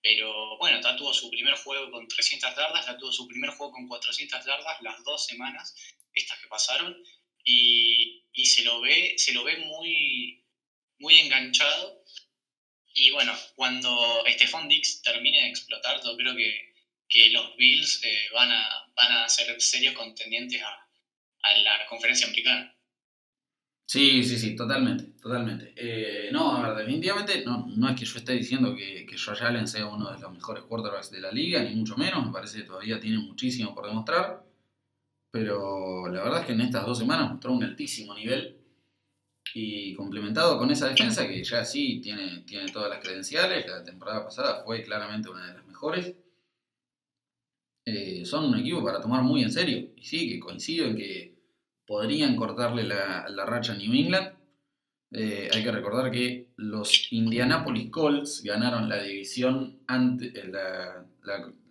[0.04, 3.72] pero bueno, ya tuvo su primer juego con 300 yardas, ya tuvo su primer juego
[3.72, 5.74] con 400 yardas las dos semanas,
[6.12, 6.94] estas que pasaron,
[7.42, 10.44] y, se lo ve, se lo ve muy,
[10.98, 12.04] muy enganchado.
[12.92, 16.74] Y bueno, cuando Stephon Dix termine de explotar, yo creo que,
[17.08, 22.73] que los Bills eh, van, a, van a ser serios contendientes a la conferencia americana.
[23.86, 25.72] Sí, sí, sí, totalmente, totalmente.
[25.76, 29.42] Eh, no, a ver, definitivamente no, no es que yo esté diciendo que, que Josh
[29.42, 32.58] Allen sea uno de los mejores quarterbacks de la liga, ni mucho menos, me parece
[32.58, 34.42] que todavía tiene muchísimo por demostrar,
[35.30, 38.58] pero la verdad es que en estas dos semanas mostró un altísimo nivel
[39.54, 44.24] y complementado con esa defensa que ya sí tiene, tiene todas las credenciales, la temporada
[44.24, 46.14] pasada fue claramente una de las mejores.
[47.86, 51.33] Eh, son un equipo para tomar muy en serio, y sí, que coincido en que
[51.86, 54.32] podrían cortarle la, racha a New England.
[55.12, 60.52] Eh, hay que recordar que los Indianapolis Colts ganaron la división ante, eh,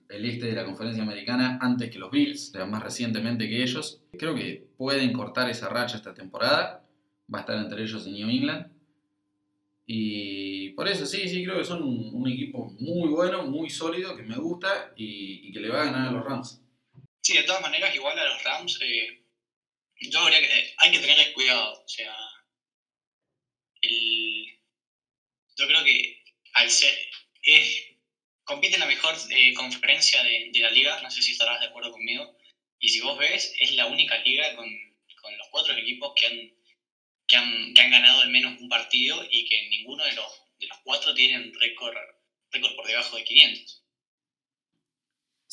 [0.10, 4.02] el este de la conferencia americana antes que los Bills, más recientemente que ellos.
[4.17, 6.86] Creo que pueden cortar esa racha esta temporada.
[7.34, 8.67] Va a estar entre ellos y New England.
[9.86, 14.23] Y por eso sí, sí, creo que son un, equipo muy bueno, muy sólido, que
[14.23, 16.62] me gusta y, que le va a ganar a los Rams.
[17.21, 19.22] Sí, de todas maneras, igual a los Rams, eh,
[19.99, 21.84] yo habría que, hay que tenerles cuidado.
[21.84, 22.15] O sea,
[25.58, 26.93] yo creo que al ser,
[27.43, 27.86] es,
[28.43, 31.67] compite en la mejor eh, conferencia de, de, la liga, no sé si estarás de
[31.67, 32.38] acuerdo conmigo,
[32.79, 34.67] y si vos ves, es la única liga con,
[35.21, 36.53] con los cuatro equipos que han,
[37.27, 40.27] que han, que han ganado al menos un partido y que ninguno de los,
[40.60, 41.95] de los cuatro tienen récord,
[42.51, 43.83] récord por debajo de 500.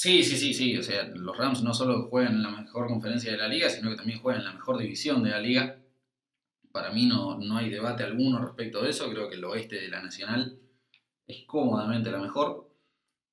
[0.00, 0.78] Sí, sí, sí, sí.
[0.78, 3.90] O sea, los Rams no solo juegan en la mejor conferencia de la liga, sino
[3.90, 5.78] que también juegan en la mejor división de la liga.
[6.72, 9.10] Para mí no, no hay debate alguno respecto de eso.
[9.10, 10.58] Creo que el oeste de la Nacional
[11.26, 12.70] es cómodamente la mejor.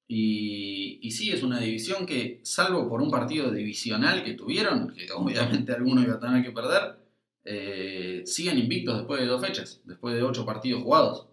[0.10, 5.10] Y, y, sí, es una división que, salvo por un partido divisional que tuvieron, que
[5.14, 6.98] obviamente alguno iba a tener que perder,
[7.46, 11.28] eh, siguen invictos después de dos fechas, después de ocho partidos jugados.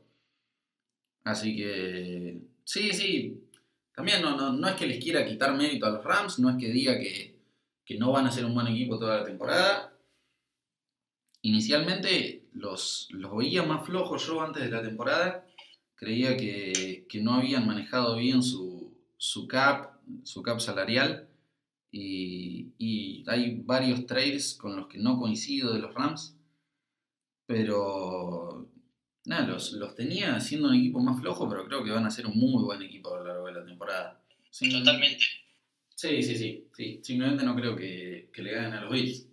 [1.25, 3.43] Así que, sí, sí,
[3.94, 6.57] también no, no, no, es que les quiera quitar mérito a los Rams, no es
[6.57, 7.38] que diga que,
[7.85, 9.96] que no van a ser un buen equipo toda la temporada.
[11.42, 15.46] Inicialmente los, los veía más flojos yo antes de la temporada.
[15.94, 21.28] Creía que, que no habían manejado bien su, su, cap, su cap salarial.
[21.92, 26.37] Y, y, hay varios trades con los que no coincido de los Rams.
[27.46, 28.68] Pero
[29.24, 32.26] nada, los, los tenía siendo un equipo más flojo, pero creo que van a ser
[32.26, 34.22] un muy buen equipo a lo largo de la temporada.
[34.58, 35.24] Totalmente.
[35.94, 37.00] Sí, sí, sí, sí.
[37.02, 39.26] Simplemente no creo que, que le ganen a los Bills.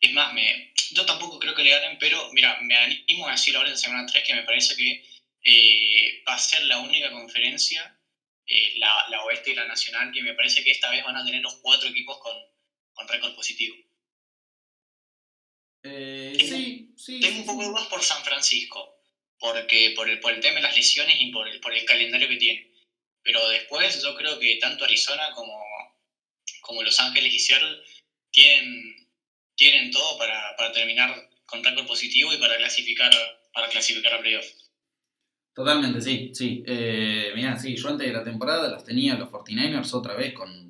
[0.00, 3.56] Es más, me, yo tampoco creo que le ganen, pero mira, me animo a decir
[3.56, 5.04] ahora en semana 3 que me parece que
[5.44, 7.98] eh, va a ser la única conferencia,
[8.46, 11.24] eh, la, la, oeste y la nacional, que me parece que esta vez van a
[11.24, 12.36] tener los cuatro equipos con,
[12.92, 13.76] con récord positivo.
[15.82, 17.20] Eh, sí, sí.
[17.20, 18.97] Tengo un poco de más por San Francisco
[19.40, 22.28] porque por el, por el tema de las lesiones y por el, por el calendario
[22.28, 22.72] que tiene.
[23.22, 25.58] Pero después yo creo que tanto Arizona como,
[26.62, 27.78] como Los Ángeles y Seattle
[28.30, 29.08] tienen,
[29.54, 33.10] tienen todo para, para terminar con récord positivo y para clasificar,
[33.52, 34.46] para clasificar a playoff.
[35.54, 36.62] Totalmente, sí, sí.
[36.66, 40.68] Eh, mirá, sí, yo antes de la temporada los tenía los 49ers otra vez con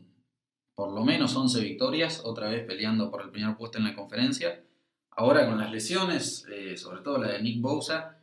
[0.75, 4.65] por lo menos 11 victorias, otra vez peleando por el primer puesto en la conferencia.
[5.11, 8.18] Ahora con las lesiones, eh, sobre todo la de Nick Bosa,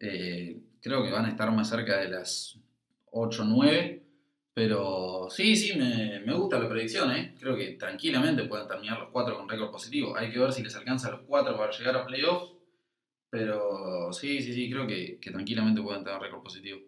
[0.00, 2.58] eh, creo que van a estar más cerca de las
[3.12, 4.02] 8 o 9.
[4.52, 7.12] Pero sí, sí, me, me, gusta la predicción.
[7.12, 7.34] ¿eh?
[7.38, 10.16] Creo que tranquilamente pueden terminar los 4 con récord positivo.
[10.16, 12.52] Hay que ver si les alcanza los 4 para llegar a playoffs.
[13.30, 16.80] Pero sí, sí, sí, creo que, que tranquilamente pueden tener récord positivo.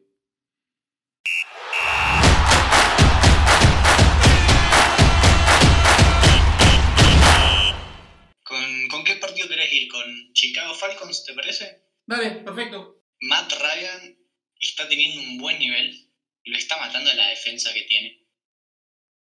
[8.43, 9.89] ¿Con, ¿Con qué partido querés ir?
[9.89, 11.83] ¿Con Chicago Falcons, te parece?
[12.07, 13.02] Dale, perfecto.
[13.23, 14.19] Matt Ryan
[14.59, 16.11] está teniendo un buen nivel,
[16.45, 18.21] lo está matando la defensa que tiene.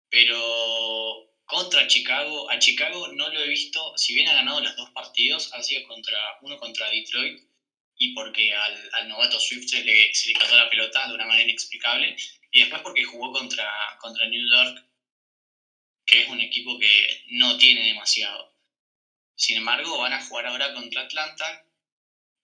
[0.10, 4.89] Pero contra Chicago, a Chicago no lo he visto, si bien ha ganado los dos
[4.91, 7.43] partidos, ha sido contra uno contra Detroit
[7.97, 11.25] y porque al, al novato Swift se le, se le cayó la pelota de una
[11.25, 12.15] manera inexplicable
[12.49, 14.86] y después porque jugó contra, contra New York,
[16.06, 18.56] que es un equipo que no tiene demasiado.
[19.36, 21.67] Sin embargo, van a jugar ahora contra Atlanta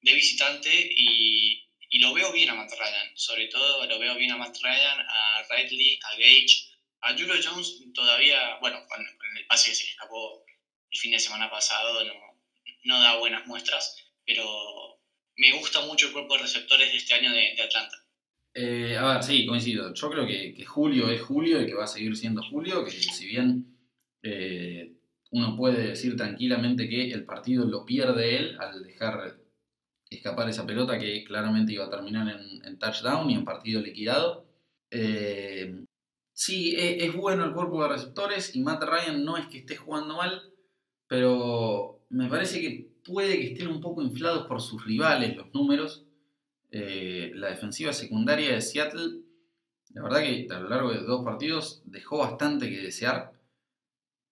[0.08, 3.12] de visitante y, y lo veo bien a Matt Ryan.
[3.16, 6.68] Sobre todo lo veo bien a Matt Ryan, a Ridley, a Gage,
[7.02, 10.44] a Julio Jones todavía, bueno, con, el pase que se le escapó
[10.90, 12.14] el fin de semana pasado no,
[12.86, 15.00] no da buenas muestras, pero
[15.36, 17.98] me gusta mucho el cuerpo de receptores de este año de, de Atlanta.
[18.54, 19.94] Eh, a ver, sí, coincido.
[19.94, 23.28] Yo creo que, Julio es Julio y que va a seguir siendo Julio, que si
[23.28, 23.78] bien
[24.24, 24.94] eh,
[25.30, 29.38] uno puede decir tranquilamente que el partido lo pierde él al dejar
[30.10, 32.28] escapar esa pelota que claramente iba a terminar
[32.64, 34.46] en, touchdown y en partido liquidado.
[34.92, 35.86] Eh,
[36.34, 39.76] sí, es, es, bueno el cuerpo de receptores y Matt Ryan no es que esté
[39.76, 40.54] jugando mal,
[41.08, 46.06] pero me parece que puede que estén un poco inflados por sus rivales los números.
[46.72, 49.22] Eh, la defensiva secundaria de Seattle,
[49.94, 53.34] la verdad que a lo largo de dos partidos dejó bastante que desear.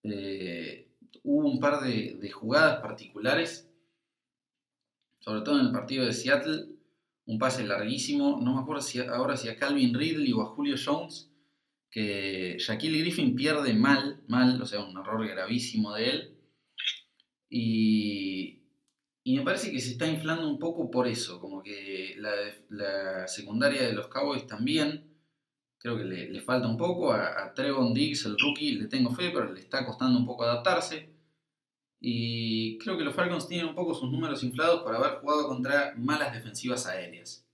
[0.02, 0.88] Eh,
[1.22, 3.65] hubo un par de, jugadas particulares,
[5.26, 6.66] sobre todo en el partido de Seattle,
[7.26, 10.76] un pase larguísimo, no me acuerdo si ahora si a Calvin Ridley o a Julio
[10.82, 11.32] Jones,
[11.90, 16.38] que Shaquille Griffin pierde mal, mal, o sea, un error gravísimo de él.
[17.50, 18.62] Y,
[19.24, 23.82] y me parece que se está inflando un poco por eso, como que la, secundaria
[23.82, 25.12] de los Cowboys también,
[25.76, 27.10] creo que le, le falta un poco.
[27.10, 30.44] A, a, Trevon Diggs, el rookie, le tengo fe, pero le está costando un poco
[30.44, 31.15] adaptarse.
[32.08, 35.92] Y creo que los Falcons tienen un poco sus números inflados por haber jugado contra
[35.96, 37.44] malas defensivas aéreas.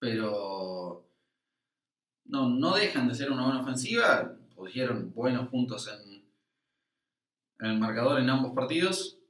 [0.00, 1.08] Pero
[2.24, 6.24] no, no dejan de ser una buena ofensiva, pusieron buenos puntos en,
[7.60, 9.20] en el marcador en ambos partidos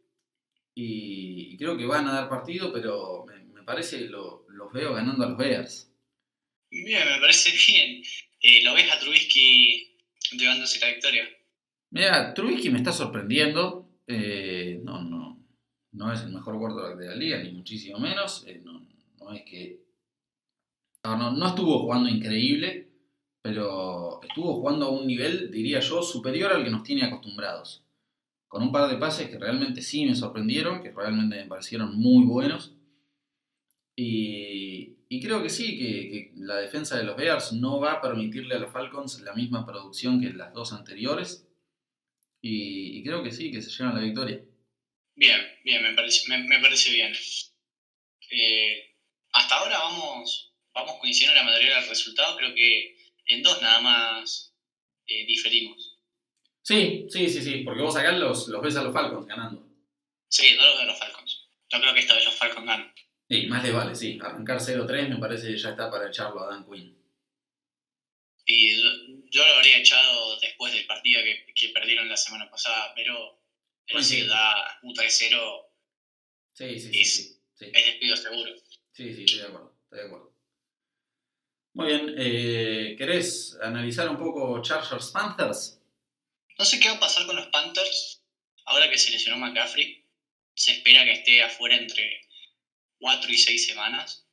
[0.74, 5.26] y, creo que van a dar partido, pero me, parece que lo, los veo ganando
[5.26, 5.92] a los Bears.
[6.70, 8.02] Bien, me parece bien.
[8.40, 9.98] Eh, ¿Lo ves a Trubisky
[10.32, 11.28] llevándose la victoria?
[11.90, 13.88] Mira, Trubisky me está sorprendiendo.
[14.06, 15.44] Eh, no, no,
[15.92, 18.44] no es el mejor quarterback de la liga, ni muchísimo menos.
[18.46, 18.86] Eh, no,
[19.18, 19.80] no, es que.
[21.04, 22.88] No, estuvo jugando increíble,
[23.42, 27.84] pero estuvo jugando a un nivel, diría yo, superior al que nos tiene acostumbrados
[28.50, 32.24] con un par de pases que realmente sí me sorprendieron, que realmente me parecieron muy
[32.26, 32.74] buenos.
[33.94, 38.58] Y, creo que sí, que, la defensa de los Bears no va a permitirle a
[38.58, 41.48] los Falcons la misma producción que las dos anteriores.
[42.42, 44.40] Y, y creo que sí, que se llevan la victoria.
[45.14, 47.12] Bien, bien, me parece, me, me parece bien.
[48.30, 48.96] Eh,
[49.32, 53.60] hasta ahora vamos, vamos coincidiendo en la mayoría de los resultados, creo que en dos
[53.60, 54.54] nada más
[55.06, 55.98] eh, diferimos.
[56.62, 59.66] Sí, sí, sí, sí, porque vos acá los, los ves a los Falcons ganando.
[60.28, 61.48] Sí, no los veo a los Falcons.
[61.68, 62.94] Yo creo que esta vez los Falcons ganan.
[63.28, 64.18] Sí, más les vale, sí.
[64.20, 66.96] Arrancar 0-3 me parece que ya está para echarlo a Dan Quinn.
[68.50, 68.90] Y yo,
[69.30, 73.40] yo, lo habría echado después del partido que, que perdieron la semana pasada, pero,
[73.90, 75.66] pues sí, da un 3-0.
[76.52, 78.52] Sí, sí, es, sí, sí, Es despido seguro.
[78.92, 80.30] Sí, sí, estoy de acuerdo, estoy de acuerdo.
[81.74, 85.80] Muy bien, eh, ¿querés analizar un poco Chargers Panthers?
[86.58, 88.24] No sé qué va a pasar con los Panthers
[88.64, 90.04] ahora que se lesionó McCaffrey.
[90.54, 92.20] Se espera que esté afuera entre
[92.98, 94.26] 4 y 6 semanas.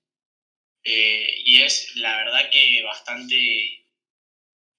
[0.84, 3.87] Eh, y es la verdad que bastante,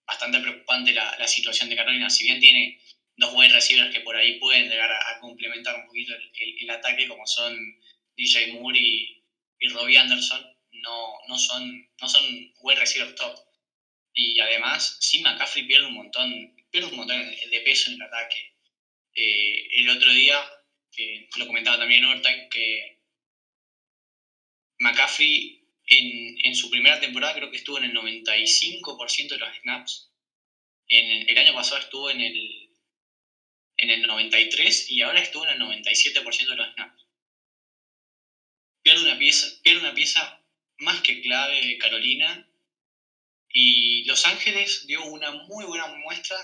[0.09, 2.11] bastante preocupante la, situación de Carolina.
[2.11, 2.80] Si bien tiene
[3.16, 7.26] dos wide receivers que por ahí pueden llegar a, complementar un poquito el, ataque, como
[7.26, 7.56] son
[8.16, 9.22] DJ Moore y,
[9.61, 13.36] y Robbie Anderson no, no, son, no son buen receiver top.
[14.14, 18.54] Y además, sí, McCaffrey pierde un montón, pierde un montón de peso en el ataque.
[19.14, 20.38] Eh, el otro día,
[21.36, 23.02] lo comentaba también Overtime, que
[24.78, 25.57] McCaffrey
[25.89, 30.11] en, su primera temporada creo que estuvo en el 95% de los snaps.
[30.89, 32.70] El año pasado estuvo en el,
[33.76, 37.07] en el 93% y ahora estuvo en el 97% de los snaps.
[38.82, 40.43] Pierde una pieza, pierde una pieza
[40.78, 42.49] más que clave de Carolina
[43.51, 46.36] y Los Ángeles dio una muy buena muestra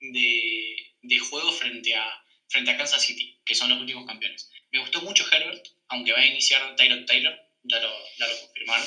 [0.00, 4.50] de, de juego frente a, frente a Kansas City, que son los últimos campeones.
[4.72, 8.86] Me gustó mucho Herbert, aunque va a iniciar Taylor Taylor, ya lo, ya lo confirmaron.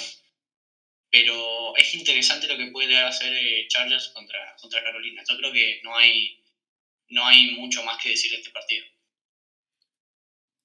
[1.09, 5.23] Pero es interesante lo que puede hacer eh, Chargers contra, contra Carolina.
[5.27, 6.43] Yo creo que no hay,
[7.09, 8.85] no hay mucho más que decir de este partido.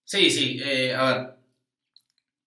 [0.05, 0.61] Sí, sí.
[0.63, 1.35] Eh, a ver.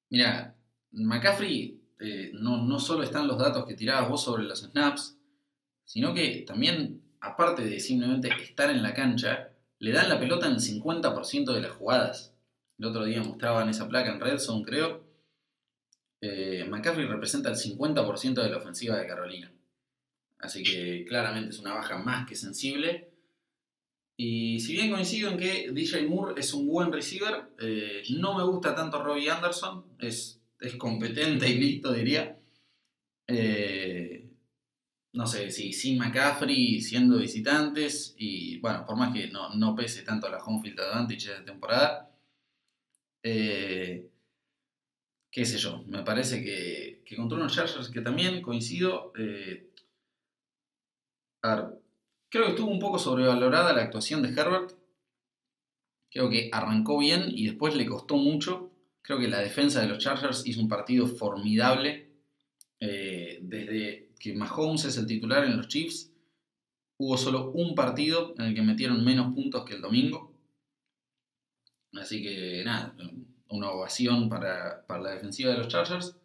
[0.09, 0.55] Mira,
[0.91, 5.17] McCaffrey eh, no, no solo están los datos que tirabas vos sobre los snaps,
[5.85, 10.53] sino que también, aparte de simplemente estar en la cancha, le dan la pelota en
[10.53, 12.33] el 50% de las jugadas.
[12.77, 15.04] El otro día mostraban esa placa en Redson, creo.
[16.27, 19.51] Eh, McCaffrey representa el 50% de la ofensiva de Carolina.
[20.39, 23.11] Así que claramente es una baja más que sensible.
[24.17, 28.43] Y si bien coincido en que DJ Moore es un buen receiver, eh, no me
[28.43, 29.85] gusta tanto Robbie Anderson.
[29.99, 32.39] Es, es competente y listo, diría.
[33.27, 34.27] Eh,
[35.13, 40.27] no sé, si sin McCaffrey siendo visitantes y bueno, por más que no, pese tanto
[40.29, 42.11] la home field advantage de temporada,
[43.21, 44.09] eh,
[45.35, 49.69] qué sé yo, me parece que, contra unos Chargers que también coincido, eh,
[51.41, 54.71] creo que estuvo un poco sobrevalorada la actuación de Herbert,
[56.09, 58.71] creo que arrancó bien y después le costó mucho,
[59.01, 62.07] creo que la defensa de los Chargers hizo un partido formidable,
[62.79, 66.13] eh, desde que Mahomes es el titular en los Chiefs,
[66.97, 70.33] hubo solo un partido en el que metieron menos puntos que el domingo.
[71.91, 72.95] Así que nada,
[73.49, 76.17] una ovación para, la defensiva de los Chargers.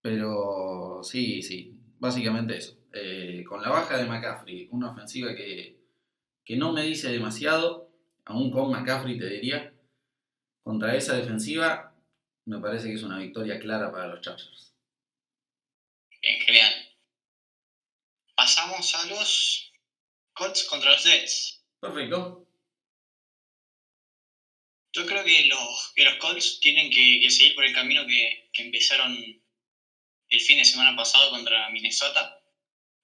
[0.00, 2.76] Pero sí, sí, básicamente eso.
[2.92, 5.78] Eh, con la baja de McCaffrey, una ofensiva que,
[6.44, 7.90] que no me dice demasiado,
[8.24, 9.72] aún con McCaffrey te diría,
[10.62, 11.92] contra esa defensiva
[12.44, 14.74] me parece que es una victoria clara para los Chargers.
[16.20, 16.72] Bien, genial.
[18.34, 19.72] Pasamos a los
[20.34, 21.64] Colts contra los Jets.
[21.80, 22.41] Perfecto.
[24.92, 29.16] Yo creo que los, que los Colts tienen que, seguir por el camino que, empezaron
[30.28, 32.38] el fin de semana pasado contra Minnesota.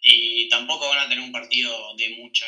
[0.00, 2.46] Y tampoco van a tener un partido de mucha,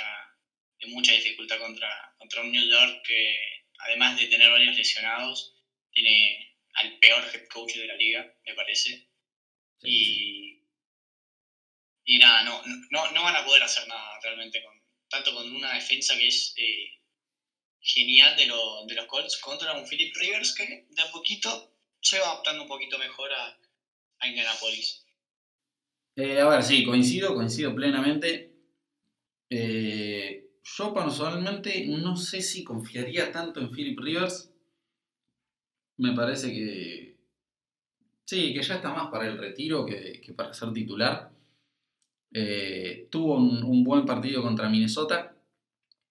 [0.79, 3.37] de mucha dificultad contra, contra un New York que,
[3.79, 5.55] además de tener varios lesionados,
[5.91, 9.09] tiene al peor head coach de la liga, me parece.
[9.83, 10.61] y,
[12.05, 14.75] y nada, no, no, no van a poder hacer nada realmente, con,
[15.09, 17.00] tanto con una defensa que es eh,
[17.81, 22.27] genial de, de los Colts contra un Philip Rivers que de a poquito se va
[22.33, 23.59] adaptando un poquito mejor a,
[24.21, 25.05] a Indianapolis.
[26.17, 28.53] Eh, a ver, sí, coincido, coincido plenamente.
[29.49, 34.53] Eh, yo personalmente no sé si confiaría tanto en Philip Rivers.
[35.97, 37.17] Me parece que
[38.25, 41.31] sí, que ya está más para el retiro que, que para ser titular.
[42.33, 45.30] Eh, tuvo un, buen partido contra Minnesota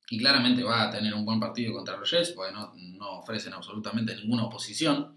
[0.09, 4.15] y claramente va a tener un buen partido contra los Jets porque no, ofrecen absolutamente
[4.15, 5.15] ninguna oposición.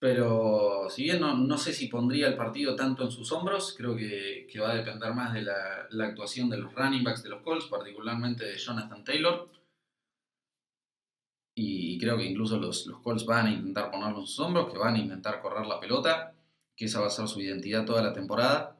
[0.00, 4.48] Pero si bien no, sé si pondría el partido tanto en sus hombros, creo que,
[4.60, 8.44] va a depender más de la, actuación de los running backs de los Colts, particularmente
[8.44, 9.48] de Jonathan Taylor.
[11.54, 14.78] Y creo que incluso los, los Colts van a intentar ponerlo en sus hombros, que
[14.78, 16.34] van a intentar correr la pelota,
[16.74, 18.79] que esa va a ser su identidad toda la temporada.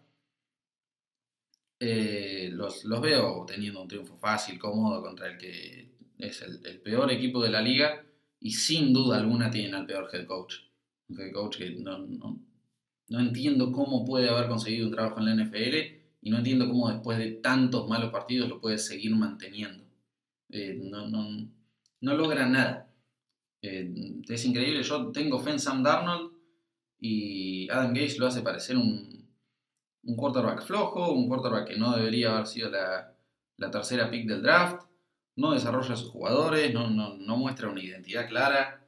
[1.83, 7.43] Eh, los, veo teniendo un triunfo fácil, cómodo contra el que es el, peor equipo
[7.43, 8.05] de la liga
[8.39, 10.57] y sin duda alguna tienen al peor head coach.
[11.09, 12.39] Un head coach que no,
[13.09, 15.77] entiendo cómo puede haber conseguido un trabajo en la NFL
[16.21, 19.83] y no entiendo cómo después de tantos malos partidos lo puede seguir manteniendo.
[20.51, 22.93] Eh, no, logra nada.
[23.63, 26.33] Eh, es increíble, yo tengo fe en Sam Darnold
[26.99, 29.20] y Adam Gates lo hace parecer un,
[30.03, 33.15] un quarterback flojo, un quarterback que no debería haber sido la,
[33.71, 34.87] tercera pick del draft,
[35.37, 36.91] no desarrolla a sus jugadores, no,
[37.37, 38.85] muestra una identidad clara.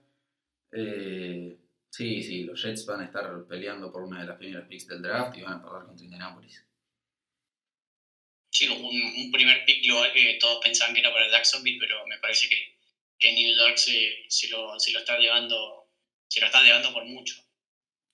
[0.72, 1.58] Eh,
[1.90, 5.02] sí, sí, los Jets van a estar peleando por una de las primeras picks del
[5.02, 6.64] draft y van a perder contra Indianapolis.
[8.50, 12.48] Sí, un, primer pick global que todos pensaban que era para Jacksonville, pero me parece
[12.48, 12.76] que,
[13.18, 15.82] que New York se, lo, se lo está llevando
[16.32, 17.34] se lo está llevando por mucho.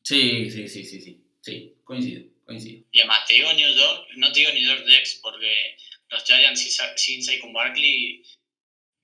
[0.03, 1.25] Sí, sí, sí, sí, sí.
[1.41, 2.85] Sí, coincido, coincido.
[2.91, 5.77] Y además, te digo New York, no te digo New York Jets, porque
[6.09, 8.25] los Giants sin con Barkley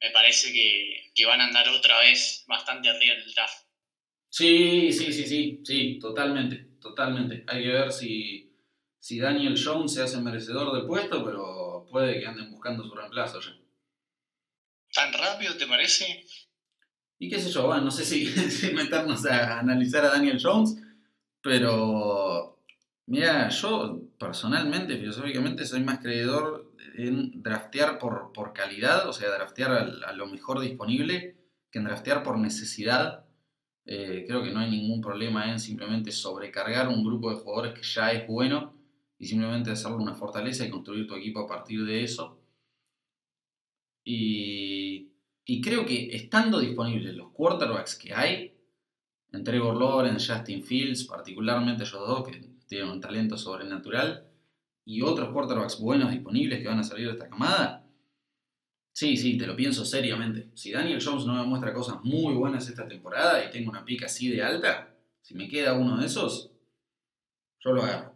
[0.01, 3.67] me parece que, que, van a andar otra vez bastante arriba en el draft.
[4.31, 7.45] Sí, sí, sí, sí, sí, totalmente, totalmente.
[7.47, 8.53] Hay que ver si,
[8.99, 13.41] si Daniel Jones se hace merecedor del puesto, pero puede que anden buscando su reemplazo
[13.41, 13.57] ya.
[14.93, 16.25] ¿Tan rápido te parece?
[17.19, 18.05] Y qué sé yo, bueno, no sé
[18.51, 20.77] si, meternos a analizar a Daniel Jones,
[21.41, 22.54] pero
[23.07, 29.73] mira, yo personalmente, filosóficamente, soy más creedor en draftear por, por calidad, o sea, draftear
[30.07, 31.37] a, lo mejor disponible,
[31.71, 33.27] que en draftear por necesidad.
[33.87, 37.83] Eh, creo que no hay ningún problema en simplemente sobrecargar un grupo de jugadores que
[37.83, 38.75] ya es bueno
[39.19, 42.41] y simplemente hacerlo una fortaleza y construir tu equipo a partir de eso.
[44.05, 45.13] Y,
[45.45, 48.55] y creo que estando disponibles los quarterbacks que hay,
[49.33, 54.29] entre Trevor Lawrence, Justin Fields, particularmente ellos dos que tienen un talento sobrenatural,
[54.85, 57.87] y otros quarterbacks buenos disponibles que van a salir de esta camada,
[58.93, 60.51] sí, sí, te lo pienso seriamente.
[60.55, 64.07] Si Daniel Jones no me muestra cosas muy buenas esta temporada y tengo una pica
[64.07, 66.51] así de alta, si me queda uno de esos,
[67.61, 68.15] yo lo agarro.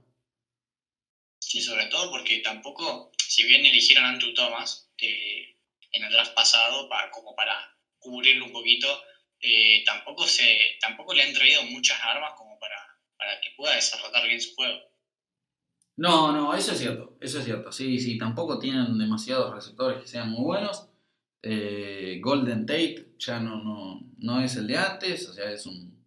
[1.41, 5.57] Sí, sobre todo porque tampoco, si bien eligieron a Andrew Thomas eh,
[5.93, 7.55] en el draft pasado, para, como para
[7.99, 8.89] cubrirlo un poquito,
[9.41, 12.77] eh, tampoco, se, tampoco le han traído muchas armas como para,
[13.19, 14.79] para que pueda desarrollar bien su juego.
[15.97, 17.73] No, no, eso es cierto, eso es cierto.
[17.73, 20.89] Sí, sí, tampoco tienen demasiados receptores que sean muy buenos.
[21.43, 25.99] Eh, Golden Tate ya no, no, no es el de antes, o sea, es un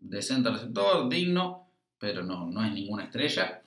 [0.00, 3.62] decente receptor, digno, pero no, no es ninguna estrella.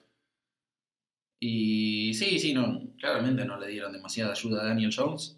[1.39, 5.37] Y sí, sí, no, claramente no le dieron demasiada ayuda a Daniel Jones.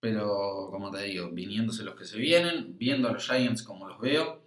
[0.00, 3.98] Pero, como te digo, viniéndose los que se vienen, viendo a los Giants como los
[4.00, 4.42] veo.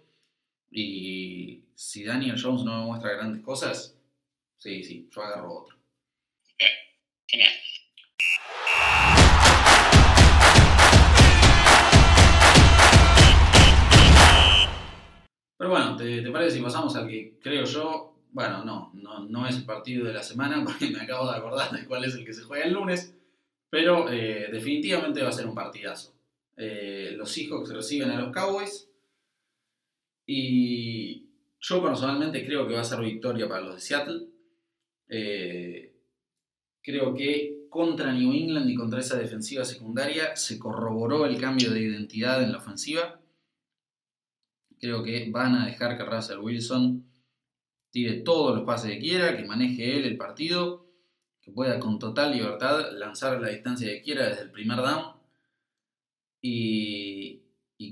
[0.70, 3.94] Y si Daniel Jones no me muestra grandes cosas,
[4.64, 5.76] Sí, sí, yo agarro otro.
[7.26, 7.50] Genial.
[15.58, 18.16] Pero bueno, ¿te, parece si pasamos al que creo yo?
[18.32, 21.84] Bueno, no, no, es el partido de la semana porque me acabo de acordar de
[21.84, 23.14] cuál es el que se juega el lunes,
[23.68, 26.14] pero eh, definitivamente va a ser un partidazo.
[26.56, 28.88] Eh, los Seahawks reciben a los Cowboys
[30.24, 31.23] y
[31.66, 34.26] yo personalmente creo que va a ser victoria para los de Seattle.
[35.08, 35.96] Eh,
[36.82, 41.80] creo que contra New England y contra esa defensiva secundaria se corroboró el cambio de
[41.80, 43.18] identidad en la ofensiva.
[44.78, 47.10] Creo que van a dejar que Russell Wilson
[47.90, 50.86] tire todos los pases que quiera, que maneje él el partido,
[51.40, 55.16] que pueda con total libertad lanzar la distancia que quiera desde el primer down.
[56.42, 56.93] Y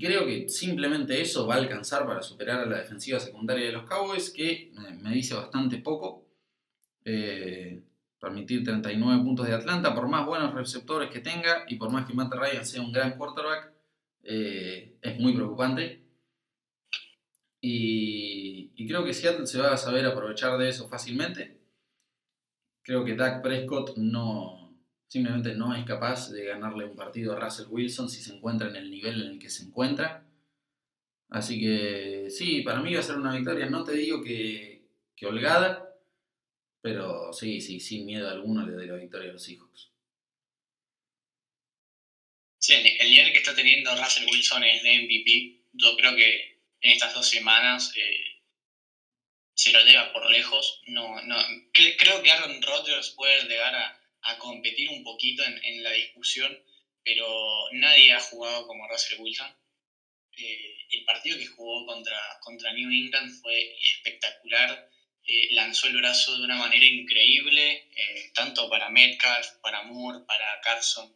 [0.03, 3.85] creo que simplemente eso va a alcanzar para superar a la defensiva secundaria de los
[3.85, 6.27] Cowboys, que me dice bastante poco
[7.05, 7.81] eh,
[8.19, 12.13] permitir 39 puntos de Atlanta, por más buenos receptores que tenga y por más que
[12.13, 13.73] Matt Ryan sea un gran quarterback,
[14.23, 16.03] eh, es muy preocupante.
[17.61, 21.61] Y, creo que Seattle se va a saber aprovechar de eso fácilmente.
[22.81, 24.62] Creo que Dak Prescott no,
[25.13, 28.75] simplemente no es capaz de ganarle un partido a Russell Wilson si se encuentra en
[28.75, 30.25] el nivel en el que se encuentra.
[31.29, 34.81] Así que sí, para mí va a ser una victoria, no te digo que,
[35.15, 35.87] que holgada,
[36.81, 39.91] pero sí, sí, sin miedo alguno le doy la victoria a los Seahawks.
[42.57, 45.61] Sí, el nivel que está teniendo Russell Wilson es de MVP.
[45.73, 48.41] Yo creo que en estas dos semanas eh,
[49.53, 50.81] se lo lleva por lejos.
[50.87, 51.35] No, no,
[51.71, 54.02] creo que Aaron Rodgers puede llegar a,
[54.37, 56.57] competir un poquito en, la discusión,
[57.03, 59.55] pero nadie ha jugado como Russell Wilson.
[60.37, 64.89] Eh, el partido que jugó contra, contra New England fue espectacular
[65.25, 70.59] eh, lanzó el brazo de una manera increíble, eh, tanto para Metcalf, para Moore, para
[70.61, 71.15] Carson.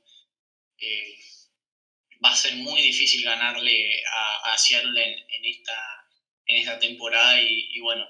[2.23, 6.07] Va a ser muy difícil ganarle a, a Seattle en, esta,
[6.45, 8.07] en esta temporada y, bueno,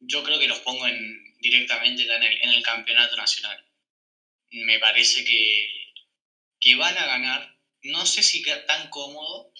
[0.00, 3.62] yo creo que los pongo en, directamente en el, en el campeonato nacional.
[4.54, 5.92] Me parece que,
[6.60, 9.52] que van a ganar, no sé si queda tan cómodo,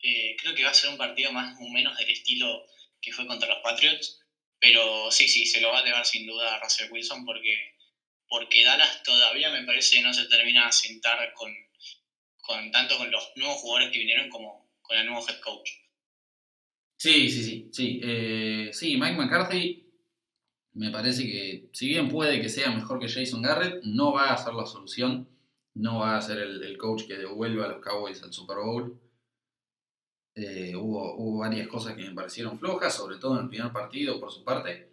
[0.00, 2.66] creo que va a ser un partido más o menos del estilo
[3.00, 4.20] que fue contra los Patriots,
[4.58, 7.76] pero sí, sí, se lo va a llevar sin duda a Russell Wilson porque,
[8.28, 11.50] porque Dallas todavía me parece que no se termina de sentar con,
[12.40, 15.70] con tanto con los nuevos jugadores que vinieron como con el nuevo head coach.
[16.98, 18.00] Sí, sí, sí, sí.
[18.02, 19.89] Eh, sí, Mike McCarthy
[20.74, 24.36] me parece que, si bien puede que sea mejor que Jason Garrett, no va a
[24.36, 25.28] ser la solución,
[25.74, 29.00] no va a ser el, coach que devuelva a los Cowboys al Super Bowl.
[30.34, 34.30] Eh, hubo, varias cosas que me parecieron flojas, sobre todo en el primer partido por
[34.30, 34.90] su parte.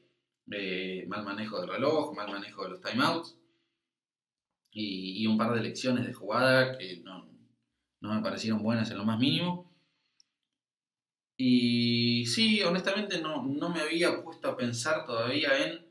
[0.51, 3.37] Eh, mal manejo del reloj, mal manejo de los timeouts
[4.71, 7.27] y, y un par de lecciones de jugada que no,
[7.99, 9.66] no me parecieron buenas en lo más mínimo.
[11.37, 15.85] Y sí, honestamente no, no me había puesto a pensar todavía en,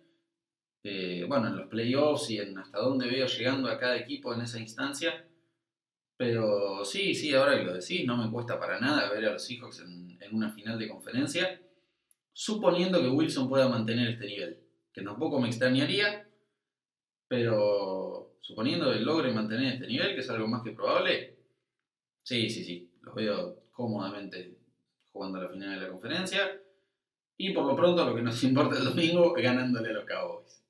[0.82, 4.40] eh, bueno, en los playoffs y en hasta dónde veo llegando a cada equipo en
[4.40, 5.24] esa instancia.
[6.16, 9.44] Pero sí, sí, ahora que lo decís, no me cuesta para nada ver a los
[9.44, 11.60] Seahawks en, en una final de conferencia,
[12.32, 14.58] suponiendo que Wilson pueda mantener este nivel,
[14.92, 16.28] que tampoco me extrañaría,
[17.28, 21.36] pero suponiendo que logre mantener este nivel, que es algo más que probable,
[22.22, 24.55] sí, sí, sí, los veo cómodamente
[25.16, 26.60] jugando la final de la conferencia.
[27.38, 30.62] Y por lo pronto, lo que nos importa el domingo, ganándole a los Cowboys.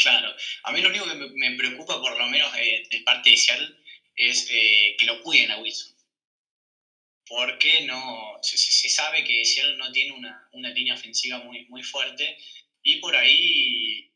[0.00, 0.32] Claro,
[0.64, 3.76] a mí lo único que me, preocupa, por lo menos eh, de parte de Seattle,
[4.14, 5.96] es eh, que lo cuiden a Wilson.
[7.26, 11.82] Porque no, se, se sabe que Seattle no tiene una, una, línea ofensiva muy, muy
[11.82, 12.38] fuerte
[12.82, 14.12] y por ahí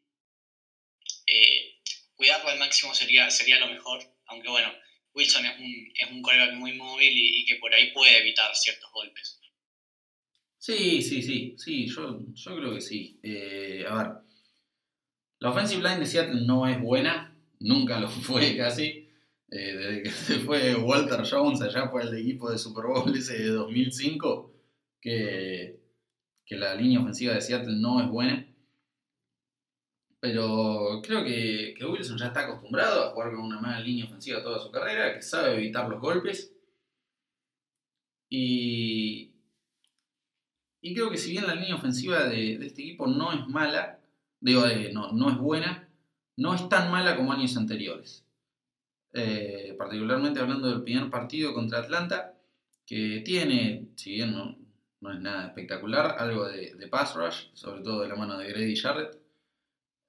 [1.26, 1.80] eh,
[2.14, 4.02] cuidarlo al máximo sería, sería lo mejor.
[4.26, 4.72] Aunque bueno,
[5.14, 8.90] Wilson es un, es un coreback muy móvil y, que por ahí puede evitar ciertos
[8.92, 9.40] golpes.
[10.58, 13.18] Sí, sí, sí, sí, yo, yo creo que sí.
[13.22, 14.12] Eh, a ver,
[15.40, 19.08] la offensive line de Seattle no es buena, nunca lo fue casi.
[19.50, 23.38] Eh, desde que se fue Walter Jones, allá fue el equipo de Super Bowl ese
[23.38, 24.54] de 2005,
[25.00, 25.80] que,
[26.46, 28.46] que la línea ofensiva de Seattle no es buena.
[30.22, 34.40] Pero creo que, que, Wilson ya está acostumbrado a jugar con una mala línea ofensiva
[34.40, 36.54] toda su carrera, que sabe evitar los golpes.
[38.30, 39.32] Y,
[40.80, 43.98] y creo que si bien la línea ofensiva de, de este equipo no es mala,
[44.38, 45.88] digo, eh, no, no es buena,
[46.36, 48.24] no es tan mala como años anteriores.
[49.12, 52.38] Eh, particularmente hablando del primer partido contra Atlanta,
[52.86, 54.56] que tiene, si bien no,
[55.00, 58.48] no es nada espectacular, algo de, de, pass rush, sobre todo de la mano de
[58.48, 59.21] Grady Jarrett.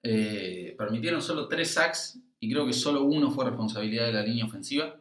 [0.06, 4.46] Eh, permitieron solo tres sacks y creo que solo uno fue responsabilidad de la línea
[4.46, 5.00] ofensiva.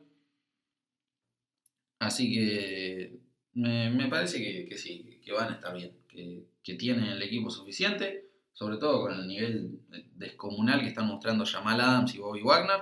[1.98, 3.18] Así que
[3.54, 4.38] me, parece
[4.68, 6.46] que, sí, que van a estar bien, que,
[6.76, 9.80] tienen el equipo suficiente, sobre todo con el nivel
[10.14, 12.80] descomunal que están mostrando Jamal Adams y Bobby Wagner.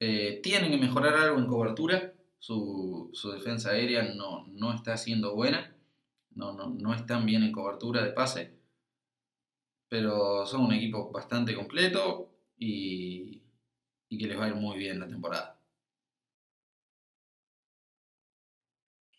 [0.00, 2.12] Eh, tienen que mejorar algo en cobertura.
[2.38, 5.74] Su, su defensa aérea no, no, está siendo buena.
[6.34, 8.63] No, no, no están bien en cobertura de pase.
[9.88, 13.42] Pero son un equipo bastante completo y,
[14.08, 15.60] y que les va a ir muy bien la temporada.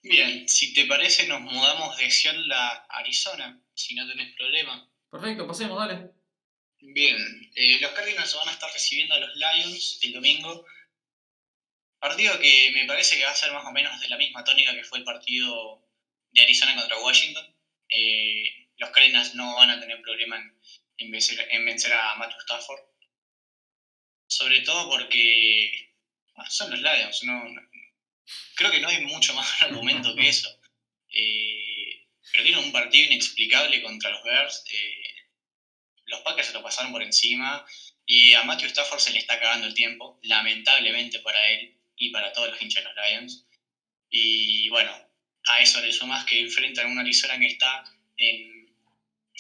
[0.02, 4.88] Bien, si te parece nos mudamos de Seattle a Arizona, si no tenés problema.
[5.10, 6.12] Perfecto, pasemos, dale.
[6.80, 7.18] Bien,
[7.56, 10.66] eh, los Cardinals van a estar recibiendo a los Lions el domingo.
[12.00, 14.76] Partido que me parece que va a ser más o menos de la misma tónica
[14.76, 15.84] que fue el partido
[16.32, 17.56] de Arizona contra Washington.
[17.90, 20.60] Eh, los Cardinals no van a tener problema en,
[20.98, 22.80] en, vencer, en vencer, a Matthew Stafford.
[24.28, 25.94] Sobre todo porque
[26.50, 27.22] son los Lions.
[28.56, 30.50] Creo que no hay mucho más argumento que eso.
[31.10, 34.64] Eh, perdieron un partido inexplicable contra los Bears.
[34.72, 35.16] Eh,
[36.06, 37.66] los Packers se lo pasaron por encima
[38.06, 42.32] y a Matthew Stafford se le está acabando el tiempo, lamentablemente para él y para
[42.34, 43.46] todos los hinchas de los Lions.
[44.10, 44.92] Y bueno,
[45.48, 47.84] a eso le sumas que enfrentan a una Arizona que está
[48.18, 48.55] en,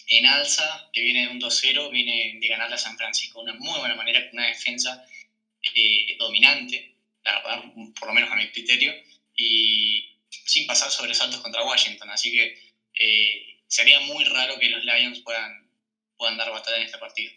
[0.07, 3.59] en alza, que viene de un 2-0, viene de ganarle a San Francisco de una
[3.59, 5.05] muy buena manera, con una defensa
[5.61, 7.63] eh, dominante, la verdad,
[7.99, 8.93] por lo menos a mi criterio,
[9.35, 12.09] y sin pasar sobresaltos contra Washington.
[12.09, 12.57] Así que
[12.99, 15.65] eh, sería muy raro que los Lions puedan
[16.17, 17.31] puedan dar batalla en este partido.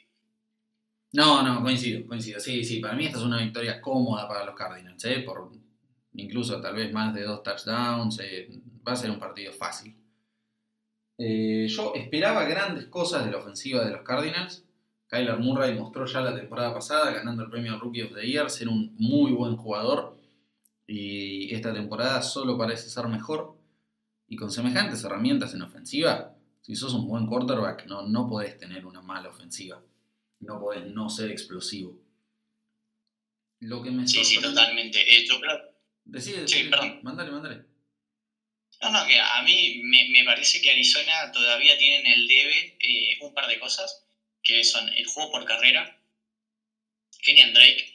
[1.13, 2.39] No, no, coincido, coincido.
[2.39, 5.21] Sí, sí, para mí esta es una victoria cómoda para los Cardinals, ¿eh?
[5.21, 5.51] por
[6.15, 8.21] incluso tal vez más de dos touchdowns.
[8.87, 9.97] Va a ser un partido fácil.
[11.19, 14.65] Eh, yo esperaba grandes cosas de la ofensiva de los Cardinals.
[15.09, 18.69] Kyler Murray mostró ya la temporada pasada, ganando el premio Rookie of the Year, ser
[18.69, 20.17] un muy buen jugador.
[20.87, 23.57] Y esta temporada solo parece ser mejor.
[24.29, 28.87] Y con semejantes herramientas en ofensiva, si sos un buen quarterback, no, no podés tener
[28.87, 29.83] una mala ofensiva.
[30.41, 31.99] No podés no ser explosivo.
[33.61, 35.01] Lo que me Sí, sí, totalmente.
[35.01, 35.59] Eh, yo creo...
[36.05, 36.65] Decide, decide.
[36.65, 37.01] Sí, perdón.
[37.03, 37.68] Mándale, mándale.
[38.81, 43.19] No, no, que a mí me, me, parece que Arizona todavía tienen el debe eh,
[43.21, 44.07] un par de cosas,
[44.43, 46.01] que son el juego por carrera,
[47.23, 47.93] Kenyan Drake,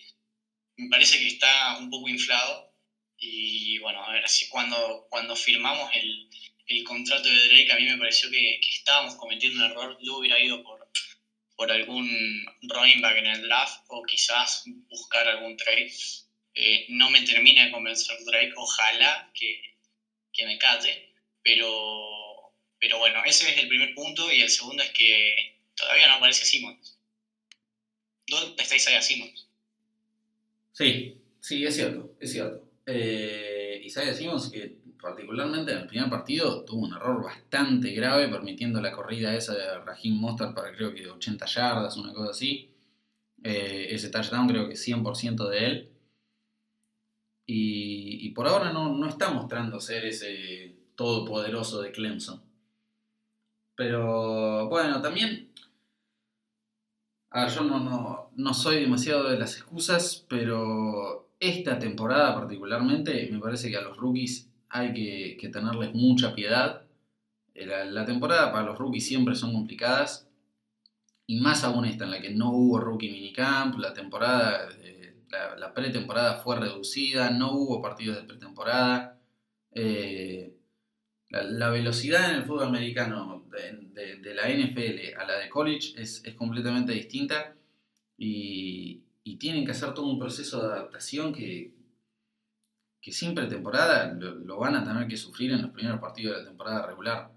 [0.75, 2.73] me parece que está un poco inflado,
[3.17, 6.29] y bueno, a ver, si cuando, cuando firmamos el,
[6.67, 9.97] el contrato de Drake a mí me pareció que, que estábamos cometiendo un error.
[10.01, 10.87] Yo hubiera ido por,
[11.55, 12.09] por algún
[12.63, 15.91] running back en el draft o quizás buscar algún trade.
[16.55, 19.72] Eh, no me termina de convencer Drake, ojalá que,
[20.33, 21.13] que me cate,
[21.43, 26.15] pero, pero bueno, ese es el primer punto y el segundo es que todavía no
[26.15, 26.97] aparece Simmons.
[28.27, 29.47] ¿Dónde está Isaiah Simmons?
[30.71, 32.67] Sí, sí, es cierto, es cierto.
[32.85, 38.81] Eh, Isaiah Simmons, que particularmente en el primer partido tuvo un error bastante grave permitiendo
[38.81, 42.69] la corrida esa de Raheem Mostert para creo que 80 yardas, una cosa así.
[43.43, 45.89] Eh, ese touchdown creo que 100% de él.
[47.45, 52.41] Y, por ahora no, está mostrando ser ese todopoderoso de Clemson.
[53.75, 55.51] Pero bueno, también...
[57.31, 63.39] A ver, yo no, no soy demasiado de las excusas, pero esta temporada particularmente me
[63.39, 64.93] parece que a los rookies hay
[65.37, 66.83] que, tenerles mucha piedad.
[67.53, 70.27] Eh, la, temporada para los rookies siempre son complicadas.
[71.27, 74.69] Y más aún esta en la que no hubo rookie minicamp, la temporada,
[75.57, 79.19] la, pretemporada fue reducida, no hubo partidos de pretemporada.
[79.71, 80.53] Eh,
[81.29, 86.93] la, velocidad en el fútbol americano de, la NFL a la de college es, completamente
[86.93, 87.55] distinta
[88.17, 89.01] y,
[89.39, 91.73] tienen que hacer todo un proceso de adaptación que,
[93.01, 96.47] que sin pretemporada lo, van a tener que sufrir en los primeros partidos de la
[96.47, 97.31] temporada regular.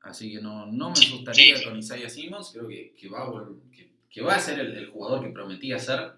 [0.00, 3.48] Así que no, me asustaría con Isaiah Simmons, creo que, va, a,
[4.08, 6.12] que, va a ser el, jugador que prometía ser.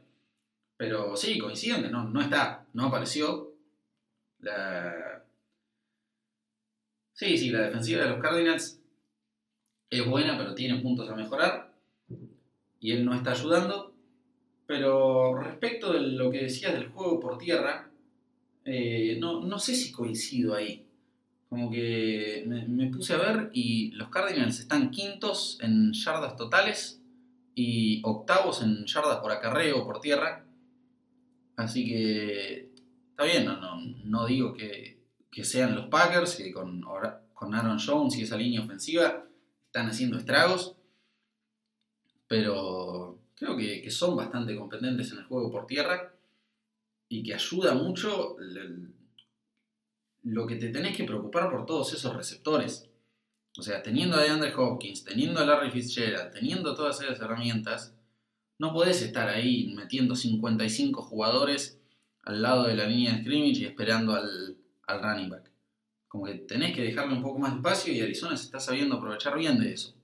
[0.81, 3.53] Pero sí, coinciden que no, no está, no apareció.
[4.39, 5.23] La...
[7.13, 8.81] Sí, sí, la defensiva de los Cardinals
[9.91, 11.75] es buena, pero tiene puntos a mejorar.
[12.81, 13.95] Y él no está ayudando.
[14.67, 17.91] Pero respecto de lo que decías del juego por tierra,
[18.65, 20.87] eh, no, no sé si coincido ahí.
[21.51, 27.03] Como que me, puse a ver y los Cardinals están quintos en yardas totales
[27.55, 30.47] y octavos en yardas por acarreo o por tierra.
[31.61, 32.71] Así que
[33.11, 33.47] está bien,
[34.05, 34.99] no, digo que,
[35.43, 36.83] sean los Packers, que con,
[37.55, 39.27] Aaron Jones y esa línea ofensiva
[39.67, 40.75] están haciendo estragos,
[42.27, 46.15] pero creo que, son bastante competentes en el juego por tierra
[47.11, 48.37] y que ayuda mucho
[50.23, 52.89] lo que te tenés que preocupar por todos esos receptores.
[53.59, 57.95] O sea, teniendo a DeAndre Hopkins, teniendo a Larry Fitzgerald, teniendo todas esas herramientas,
[58.61, 61.81] no podés estar ahí metiendo 55 jugadores
[62.25, 65.51] al lado de la línea de scrimmage y esperando al, al running back.
[66.07, 68.97] Como que tenés que dejarle un poco más de espacio y Arizona se está sabiendo
[68.97, 69.95] aprovechar bien de eso.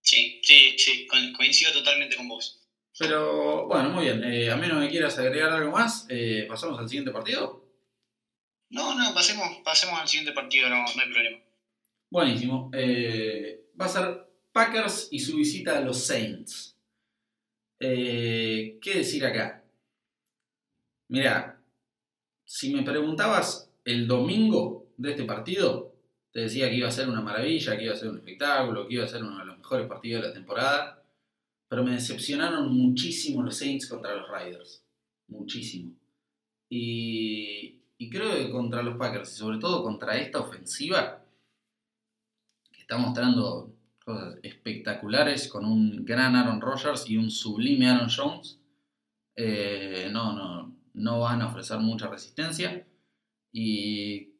[0.00, 1.06] Sí, sí, sí,
[1.36, 2.60] coincido totalmente con vos.
[2.98, 4.24] Pero bueno, muy bien.
[4.24, 7.64] Eh, a menos que quieras agregar algo más, eh, pasamos al siguiente partido.
[8.70, 11.38] No, no, pasemos, pasemos al siguiente partido, no, hay problema.
[12.10, 12.70] Buenísimo.
[12.74, 14.23] Eh, va a ser
[14.54, 16.78] Packers y su visita a los Saints.
[17.80, 19.64] Eh, ¿Qué decir acá?
[21.08, 21.60] Mira,
[22.44, 25.92] si me preguntabas el domingo de este partido,
[26.30, 28.94] te decía que iba a ser una maravilla, que iba a ser un espectáculo, que
[28.94, 31.02] iba a ser uno de los mejores partidos de la temporada,
[31.66, 34.84] pero me decepcionaron muchísimo los Saints contra los Riders.
[35.26, 35.96] Muchísimo.
[36.68, 41.24] Y, y creo que contra los Packers y sobre todo contra esta ofensiva,
[42.70, 43.73] que está mostrando
[44.04, 48.60] cosas espectaculares con un gran Aaron Rodgers y un sublime Aaron Jones,
[49.36, 52.86] eh, no, no, no van a ofrecer mucha resistencia.
[53.52, 54.30] Y.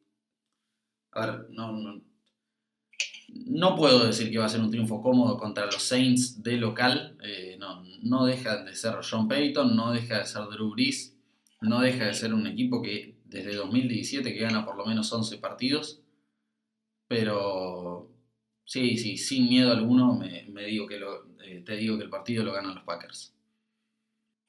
[1.11, 2.01] A ver, no,
[3.29, 7.17] no, puedo decir que va a ser un triunfo cómodo contra los Saints de local.
[7.23, 11.17] Eh, no, no deja de ser John Payton, no deja de ser Drew Brees,
[11.61, 15.37] no deja de ser un equipo que desde 2017 que gana por lo menos 11
[15.37, 16.01] partidos.
[17.07, 18.14] Pero
[18.65, 20.95] sí, sí, sin miedo alguno me, digo que
[21.43, 23.33] eh, te digo que el partido lo ganan los Packers.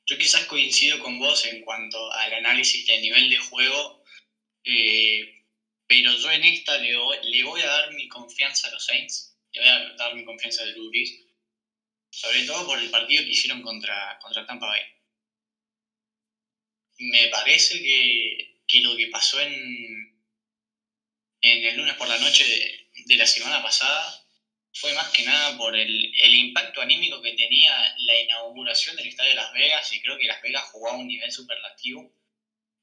[0.07, 4.05] Yo quizás coincido con vos en cuanto al análisis del nivel de juego,
[4.65, 5.45] eh,
[5.87, 9.69] pero yo en esta le voy, a dar mi confianza a los Saints, le voy
[9.69, 10.91] a dar mi confianza a Drew
[12.11, 14.81] sobre todo por el partido que hicieron contra, contra Tampa Bay.
[16.99, 19.53] Me parece que que lo que pasó en,
[21.41, 24.25] en el lunes por la noche de, la semana pasada
[24.75, 29.37] fue más que nada por el, impacto anímico que tenía la inauguración del Estadio de
[29.37, 32.13] Las Vegas y creo que Las Vegas jugó a un nivel superlativo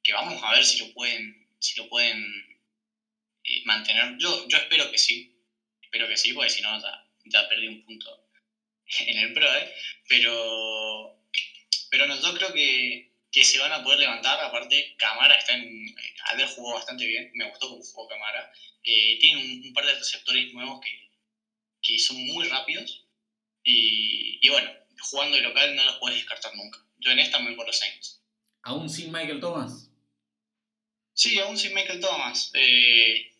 [0.01, 2.23] que vamos a ver si lo pueden, si lo pueden
[3.43, 4.17] eh, mantener.
[4.17, 5.35] Yo, yo espero que sí,
[5.81, 6.81] espero que sí, porque si no
[7.25, 8.27] ya, perdí un punto
[8.99, 9.73] en el Pro, ¿eh?
[10.09, 11.23] pero,
[11.89, 14.39] pero no, yo creo que que se van a poder levantar.
[14.39, 15.95] Aparte, Camara está en.
[16.31, 18.53] Ayer jugó bastante bien, me gustó cómo jugó Camara.
[18.83, 21.09] Eh, tiene un, par de receptores nuevos que,
[21.81, 23.05] que son muy rápidos.
[23.63, 26.79] Y, y, bueno, jugando de local no los puedes descartar nunca.
[26.99, 28.21] yo en esta me voy por los Saints.
[28.61, 29.89] ¿Aún sin Michael Thomas?
[31.13, 32.51] Sí, aún sin Michael Thomas.
[32.53, 33.31] Eh,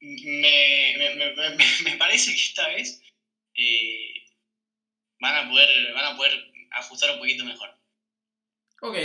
[0.00, 3.02] me, me, me, me, parece que esta vez
[3.54, 4.24] eh,
[5.18, 7.70] van, a poder, van a poder ajustar un poquito mejor.
[8.80, 8.96] Ok.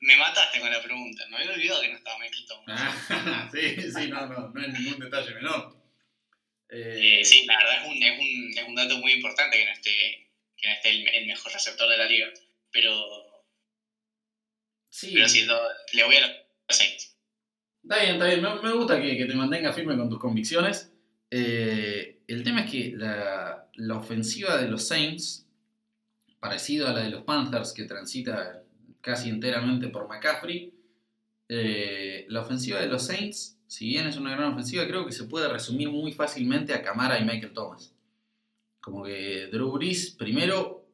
[0.00, 2.80] Me, mataste con la pregunta, me había olvidado que no estaba Thomas.
[3.10, 5.76] Ah, sí, sí, no, no, no es ningún detalle menor.
[6.70, 9.66] Eh, eh, sí, la verdad es un, es, un, es un dato muy importante que
[9.66, 12.28] no esté, que no esté el, el mejor receptor de la liga.
[12.70, 13.44] Pero.
[14.88, 15.10] Sí.
[15.12, 15.46] Pero sí,
[15.92, 17.16] le voy a los Saints.
[17.82, 18.42] Está bien, está bien.
[18.42, 20.92] Me, gusta que, que, te mantengas firme con tus convicciones.
[21.30, 25.46] Eh, el tema es que la, la, ofensiva de los Saints,
[26.42, 28.64] parecido a la de los Panthers, que transita
[29.00, 30.74] casi enteramente por McCaffrey,
[31.48, 35.24] eh, la ofensiva de los Saints, si bien es una gran ofensiva, creo que se
[35.24, 37.94] puede resumir muy fácilmente a Camara y Michael Thomas.
[38.80, 40.84] Como que Drew Brees primero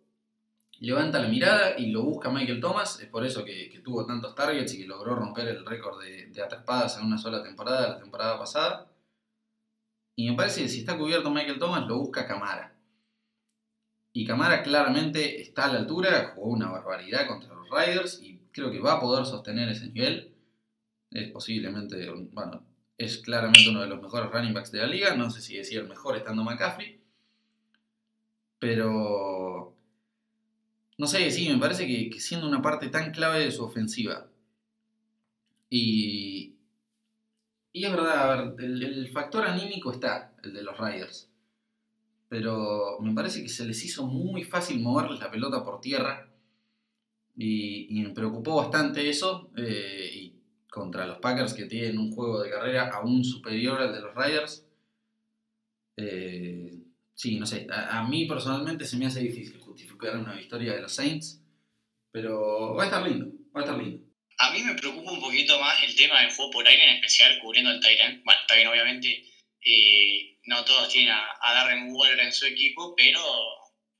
[0.80, 3.00] levanta la mirada y lo busca Michael Thomas.
[3.00, 6.42] Es por eso que, tuvo tantos targets y que logró romper el récord de, de,
[6.42, 8.86] atrapadas en una sola temporada, la temporada pasada.
[10.14, 12.77] Y me parece que si está cubierto Michael Thomas, lo busca Camara.
[14.18, 18.72] Y Camara claramente está a la altura, jugó una barbaridad contra los Riders y creo
[18.72, 20.34] que va a poder sostener ese nivel.
[21.12, 22.66] Es posiblemente, bueno,
[22.96, 25.14] es claramente uno de los mejores running backs de la liga.
[25.14, 27.00] No sé si decir el mejor estando McCaffrey.
[28.58, 29.76] Pero
[30.96, 34.26] no sé, sí, me parece que, siendo una parte tan clave de su ofensiva.
[35.70, 36.56] Y,
[37.72, 41.27] y es verdad, a ver, el, factor anímico está, el de los Riders.
[42.28, 46.30] Pero me parece que se les hizo muy fácil moverles la pelota por tierra.
[47.36, 49.50] Y, me preocupó bastante eso.
[49.56, 50.38] Eh, y
[50.70, 54.66] contra los Packers que tienen un juego de carrera aún superior al de los Riders.
[55.96, 56.70] Eh,
[57.14, 60.92] sí, no sé, a, mí personalmente se me hace difícil justificar una victoria de los
[60.92, 61.42] Saints,
[62.12, 64.06] pero va a estar lindo, va a estar lindo.
[64.38, 67.40] A mí me preocupa un poquito más el tema del juego por aire, en especial
[67.40, 68.22] cubriendo al Tyrant.
[68.24, 69.24] Bueno, bien, obviamente,
[69.64, 73.20] eh, no todos tienen a, Darren Waller en su equipo, pero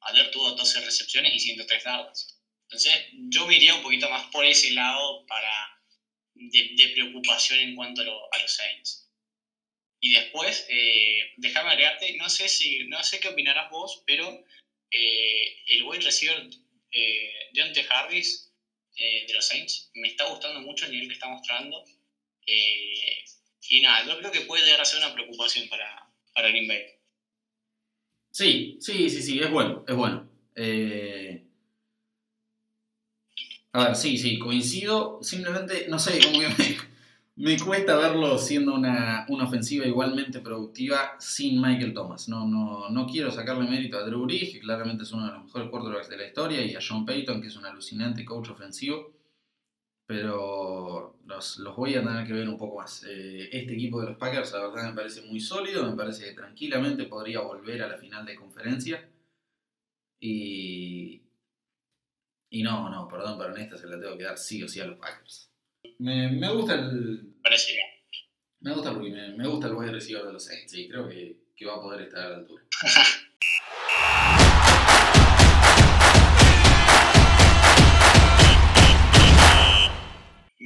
[0.00, 2.40] Ader tuvo 12 recepciones y 103 dardos.
[2.62, 2.92] Entonces,
[3.30, 5.80] yo me iría un poquito más por ese lado para
[6.34, 9.10] de, preocupación en cuanto a, los Saints.
[10.00, 14.44] Y después, eh, déjame agregarte, no sé, si, no sé qué opinarás vos, pero
[14.90, 16.48] eh, el wide receiver
[16.92, 18.52] eh, Deontay Harris
[18.96, 21.84] eh, de los Saints me está gustando mucho el nivel que está mostrando.
[22.46, 23.24] Eh,
[23.68, 26.07] y nada, yo creo que puede llegar a ser una preocupación para,
[26.38, 26.82] para Green Bay.
[28.30, 30.24] Sí, sí, sí, sí, es bueno, es bueno.
[33.72, 35.18] A ver, sí, sí, coincido.
[35.20, 36.38] Simplemente, no sé, como
[37.36, 42.28] me, cuesta verlo siendo una, ofensiva igualmente productiva sin Michael Thomas.
[42.28, 45.44] No, no, no quiero sacarle mérito a Drew Brees, que claramente es uno de los
[45.44, 49.17] mejores quarterbacks de la historia, y a John Payton, que es un alucinante coach ofensivo.
[50.08, 53.04] Pero los, voy a tener que ver un poco más.
[53.06, 55.84] Eh, este equipo de los Packers, la verdad, me parece muy sólido.
[55.84, 59.06] Me parece que tranquilamente podría volver a la final de conferencia.
[60.18, 61.20] Y.
[62.48, 64.80] Y no, no, perdón, pero en esta se la tengo que dar sí o sí
[64.80, 65.52] a los Packers.
[65.98, 67.34] Me, me gusta el.
[68.60, 70.72] Me gusta porque me, me gusta el wide receiver de los Saints.
[70.72, 72.64] Sí, creo que, que va a poder estar a la altura.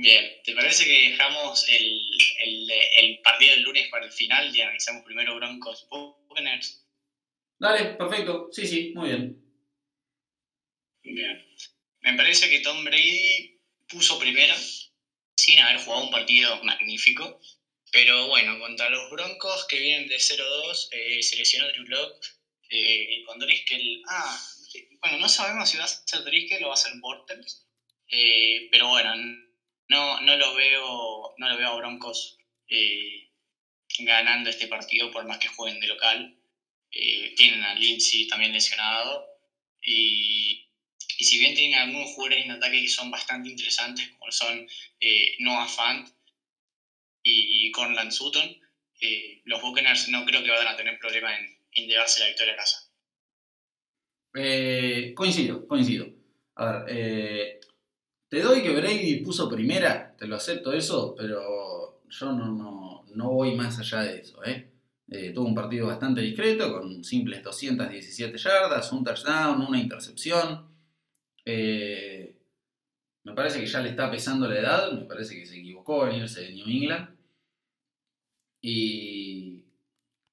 [0.02, 4.60] Bien, ¿te parece que dejamos el, el, el, partido del lunes para el final y
[4.60, 6.84] analizamos primero Broncos Buccaneers?
[7.56, 8.48] Dale, perfecto.
[8.50, 9.40] Sí, sí, muy bien.
[11.04, 11.46] Bien.
[12.00, 14.56] Me parece que Tom Brady puso primero
[15.36, 17.40] sin haber jugado un partido magnífico.
[17.92, 22.26] Pero bueno, contra los Broncos que vienen de 0-2, eh, seleccionó Drew Locke
[22.70, 24.02] eh, con Driscoll.
[24.08, 24.36] Ah,
[25.00, 27.68] bueno, no sabemos si va a ser Driscoll o va a ser Bortles.
[28.08, 29.14] Eh, pero bueno,
[29.92, 32.38] no, no, lo veo, no lo veo a Broncos
[32.68, 33.30] eh,
[34.00, 36.36] ganando este partido por más que jueguen de local.
[36.90, 39.26] tienen a Lindsay también lesionado.
[39.84, 40.62] Y
[41.22, 44.66] y si bien tienen algunos jugadores en ataque que son bastante interesantes, como son
[44.98, 46.08] eh, Noah Fant
[47.22, 48.56] y, Conlan Sutton,
[49.00, 52.56] eh, los Buccaneers no creo que vayan a tener problema en, llevarse la victoria a
[52.56, 52.90] casa.
[54.34, 56.08] Eh, coincido, coincido.
[56.56, 57.60] A ver,
[58.32, 63.54] te doy que Brady puso primera, te lo acepto eso, pero yo no, no, voy
[63.54, 64.40] más allá de eso.
[65.34, 70.66] tuvo un partido bastante discreto, con simples 217 yardas, un touchdown, una intercepción.
[71.44, 72.38] Eh,
[73.24, 76.22] me parece que ya le está pesando la edad, me parece que se equivocó en
[76.22, 77.14] irse de New England.
[78.62, 79.66] Y,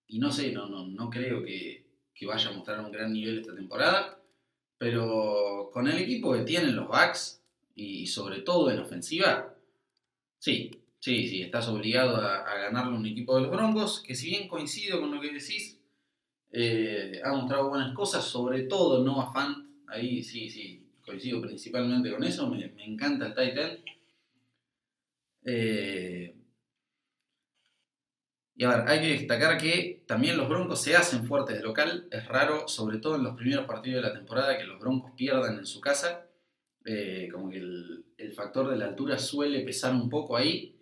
[0.07, 3.39] y no sé, no, no, no creo que, que, vaya a mostrar un gran nivel
[3.39, 4.21] esta temporada.
[4.77, 7.38] Pero con el equipo que tienen los Bucks,
[7.79, 9.55] y sobre todo en ofensiva,
[10.37, 14.47] sí, sí, sí, estás obligado a, ganarle un equipo de los Broncos, que si bien
[14.47, 15.79] coincido con lo que decís,
[16.51, 22.23] eh, ha mostrado buenas cosas, sobre todo no Fant, ahí sí, sí, coincido principalmente con
[22.23, 23.79] eso, me, encanta el Titan.
[25.45, 26.35] Eh,
[28.55, 32.09] y a ver, hay que destacar que también los Broncos se hacen fuertes de local.
[32.11, 35.57] Es raro, sobre todo en los primeros partidos de la temporada, que los Broncos pierdan
[35.59, 36.28] en su casa.
[36.85, 40.75] Eh, como que el, factor de la altura suele pesar un poco ahí.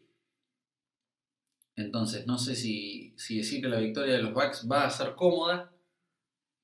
[1.75, 5.15] Entonces, no sé si, si decir que la victoria de los Bucks va a ser
[5.15, 5.71] cómoda,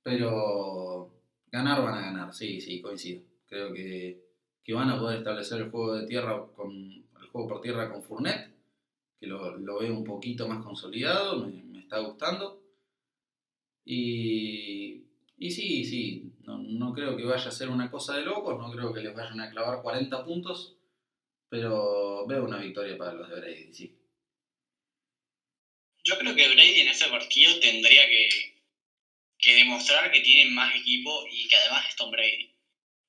[0.04, 1.14] pero
[1.52, 3.24] ganar van a ganar, sí, sí, coincido.
[3.48, 4.22] Creo que,
[4.74, 8.52] van a poder establecer el juego de tierra con el juego por tierra con Fournet,
[9.20, 12.62] que lo, veo un poquito más consolidado, me, está gustando.
[13.86, 15.04] Y,
[15.38, 18.94] y sí, sí, no, creo que vaya a ser una cosa de locos, no creo
[18.94, 20.76] que les vayan a clavar 40 puntos,
[21.50, 24.00] pero veo una victoria para los de Brady, sí.
[26.04, 28.30] Yo creo que Brady en este partido tendría que,
[29.38, 32.54] que demostrar que tienen más equipo y que además es Tom Brady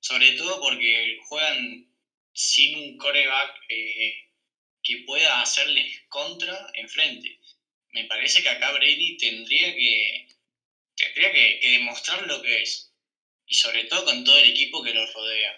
[0.05, 1.89] sobre todo porque juegan
[2.35, 4.15] sin un coreback eh,
[4.83, 7.41] que pueda hacerles contra enfrente.
[7.93, 10.29] Me parece que acá Brady tendría que,
[10.95, 12.93] tendría que, demostrar lo que es.
[13.47, 15.53] Y sobre todo con todo el equipo que lo rodea.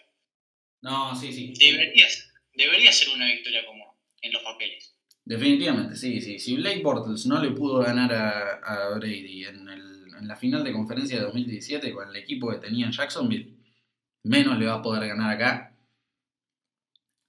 [0.82, 1.54] No, sí, sí.
[1.58, 2.06] Debería,
[2.54, 3.86] debería ser una victoria común
[4.22, 4.94] en los papeles.
[5.24, 6.38] Definitivamente, sí, sí.
[6.38, 11.18] Si Blake Bortles no le pudo ganar a, Brady en, en, la final de conferencia
[11.18, 13.54] de 2017 con el equipo que tenía en Jacksonville,
[14.22, 15.76] menos le va a poder ganar acá.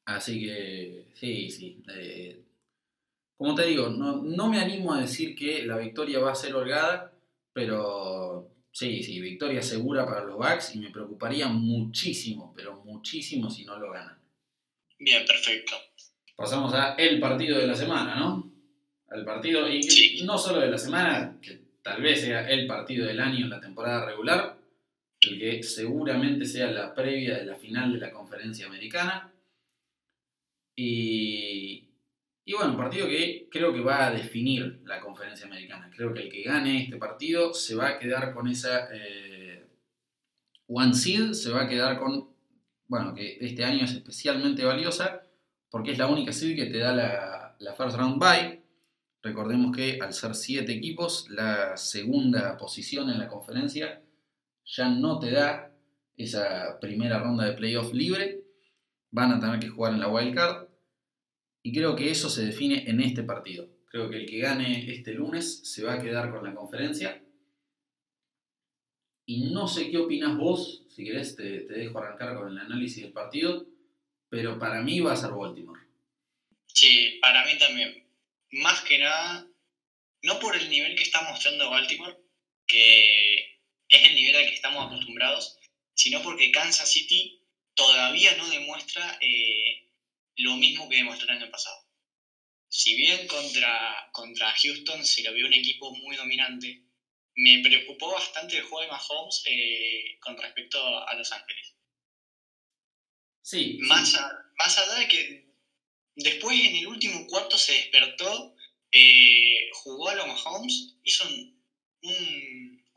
[0.06, 1.84] Así que, sí, sí.
[1.94, 2.44] Eh,
[3.38, 7.14] como te digo, no, me animo a decir que la victoria va a ser holgada,
[7.54, 13.66] pero sí, sí, victoria segura para los Bucks y me preocuparía muchísimo, pero muchísimo si
[13.66, 14.20] no lo ganan.
[15.00, 15.76] Bien, perfecto.
[16.36, 18.54] Pasamos a el partido de la semana, ¿no?
[19.10, 23.20] Al partido, y no solo de la semana, que tal vez sea el partido del
[23.20, 24.60] año en la temporada regular,
[25.22, 29.34] el que seguramente sea la previa de la final de la conferencia americana.
[30.76, 31.87] Y,
[32.48, 35.92] y bueno, un partido que creo que va a definir la conferencia americana.
[35.94, 39.68] Creo que el que gane este partido se va a quedar con esa eh,
[40.66, 42.30] one seed, se va a quedar con,
[42.88, 45.24] bueno, que este año es especialmente valiosa
[45.70, 46.94] porque es la única seed que te da
[47.60, 48.64] la, first round bye.
[49.22, 54.02] Recordemos que al ser siete equipos, la segunda posición en la conferencia
[54.64, 55.74] ya no te da
[56.16, 58.46] esa primera ronda de playoff libre.
[59.12, 60.67] Van a tener que jugar en la wild card.
[61.68, 63.70] Y creo que eso se define en este partido.
[63.90, 67.22] Creo que el que gane este lunes se va a quedar con la conferencia.
[69.26, 73.12] Y no sé qué opinas vos, si querés te, dejo arrancar con el análisis del
[73.12, 73.66] partido,
[74.30, 75.82] pero para mí va a ser Baltimore.
[76.68, 78.02] Sí, para mí también.
[78.52, 79.46] Más que nada,
[80.24, 82.16] no por el nivel que está mostrando Baltimore,
[82.66, 83.60] que
[83.90, 85.60] es el nivel al que estamos acostumbrados,
[85.96, 87.42] sino porque Kansas City
[87.74, 89.87] todavía no demuestra eh,
[90.38, 91.78] lo mismo que demostró el año pasado.
[92.70, 96.84] Si bien contra, contra Houston se lo vio un equipo muy dominante,
[97.36, 101.76] me preocupó bastante el juego de Mahomes eh, con respecto a Los Ángeles.
[103.42, 103.78] Sí.
[103.82, 104.18] Más,
[104.58, 105.46] más allá de que
[106.16, 108.54] después en el último cuarto se despertó,
[108.92, 111.58] eh, jugó a los Mahomes, hizo un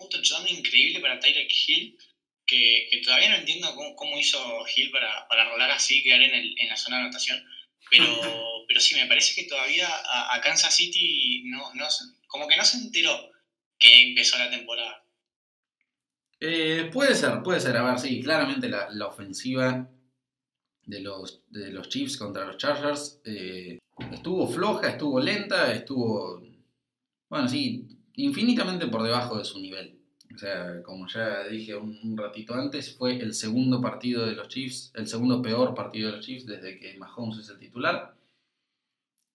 [0.01, 1.97] un touchdown increíble para Tyreek Hill,
[2.51, 4.39] que, todavía no entiendo cómo, hizo
[4.75, 7.43] Hill para, para rolar así, quedar en, el, en la zona de anotación.
[7.91, 8.05] Pero,
[8.69, 11.87] pero sí, me parece que todavía a, Kansas City no, no,
[12.27, 13.31] como que no se enteró
[13.79, 15.05] que empezó la temporada.
[16.41, 17.77] Eh, puede ser, puede ser.
[17.77, 19.89] A ver, sí, claramente la, ofensiva
[20.83, 23.79] de los, de los Chiefs contra los Chargers eh,
[24.13, 26.43] estuvo floja, estuvo lenta, estuvo.
[27.29, 27.87] Bueno, sí,
[28.17, 30.00] infinitamente por debajo de su nivel.
[30.35, 34.93] O sea, como ya dije un, ratito antes, fue el segundo partido de los Chiefs,
[34.95, 38.15] el segundo peor partido de los Chiefs desde que Mahomes es el titular.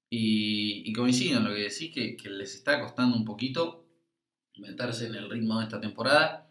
[0.10, 3.86] Y, coincido en lo que decís, que, les está costando un poquito
[4.58, 6.50] meterse en el ritmo de esta temporada.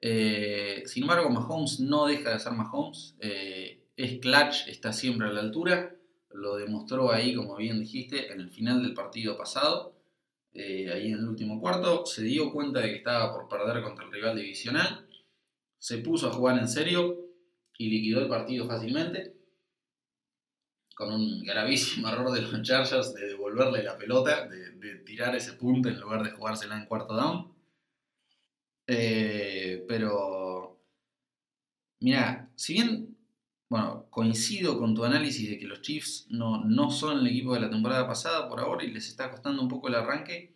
[0.00, 3.14] Eh, sin embargo, Mahomes no deja de ser Mahomes.
[3.20, 5.94] Eh, es clutch, está siempre a la altura.
[6.30, 9.94] Lo demostró ahí, como bien dijiste, en el final del partido pasado.
[10.54, 14.04] Eh, ahí en el último cuarto, se dio cuenta de que estaba por perder contra
[14.04, 15.06] el rival divisional,
[15.78, 17.18] se puso a jugar en serio
[17.78, 19.34] y liquidó el partido fácilmente,
[20.94, 24.72] con un gravísimo error de los Chargers de devolverle la pelota, de,
[25.06, 27.52] tirar ese punto en lugar de jugársela en cuarto down.
[28.86, 30.80] Eh, pero,
[32.00, 33.11] mira, si bien,
[33.72, 37.60] bueno, coincido con tu análisis de que los Chiefs no, no son el equipo de
[37.60, 40.52] la temporada pasada por ahora y les está costando un poco el arranque,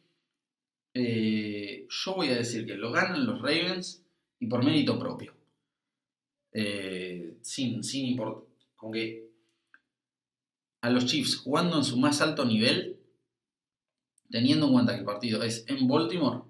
[0.93, 4.05] eh, yo voy a decir que lo ganan los Ravens
[4.39, 5.35] y por mérito propio.
[6.53, 8.45] Eh, sin, sin importar.
[8.75, 9.31] Con que
[10.83, 13.01] a los Chiefs jugando en su más alto nivel,
[14.31, 16.43] teniendo en cuenta que el partido es en Baltimore,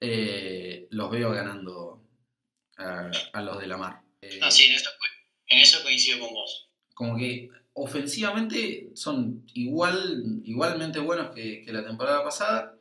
[0.00, 2.02] eh, los veo ganando
[2.78, 4.00] a, los de la mar.
[4.22, 4.74] Eh, en
[5.48, 6.68] eso, coincido con vos.
[6.94, 12.78] Como que ofensivamente son igual, igualmente buenos que, la temporada pasada,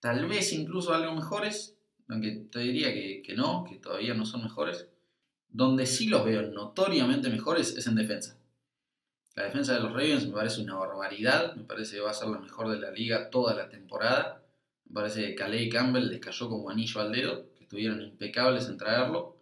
[0.00, 1.76] tal vez incluso algo mejores,
[2.08, 4.88] aunque te diría que, que no, que todavía no son mejores.
[5.48, 8.40] Donde sí los veo notoriamente mejores es en defensa.
[9.36, 12.28] La defensa de los Ravens me parece una barbaridad, me parece que va a ser
[12.28, 14.44] la mejor de la liga toda la temporada.
[14.84, 18.76] Me parece que Calais Campbell les cayó como anillo al dedo, que estuvieron impecables en
[18.76, 19.36] traerlo.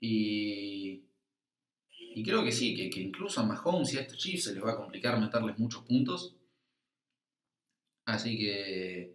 [0.00, 1.04] Y,
[2.12, 4.72] y creo que sí, que, incluso a Mahomes y a estos Chiefs se les va
[4.72, 6.34] a complicar meterles muchos puntos.
[8.04, 9.14] Así que.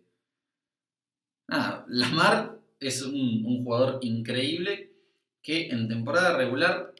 [1.47, 4.93] Nada, Lamar es un, un jugador increíble
[5.41, 6.93] que en temporada regular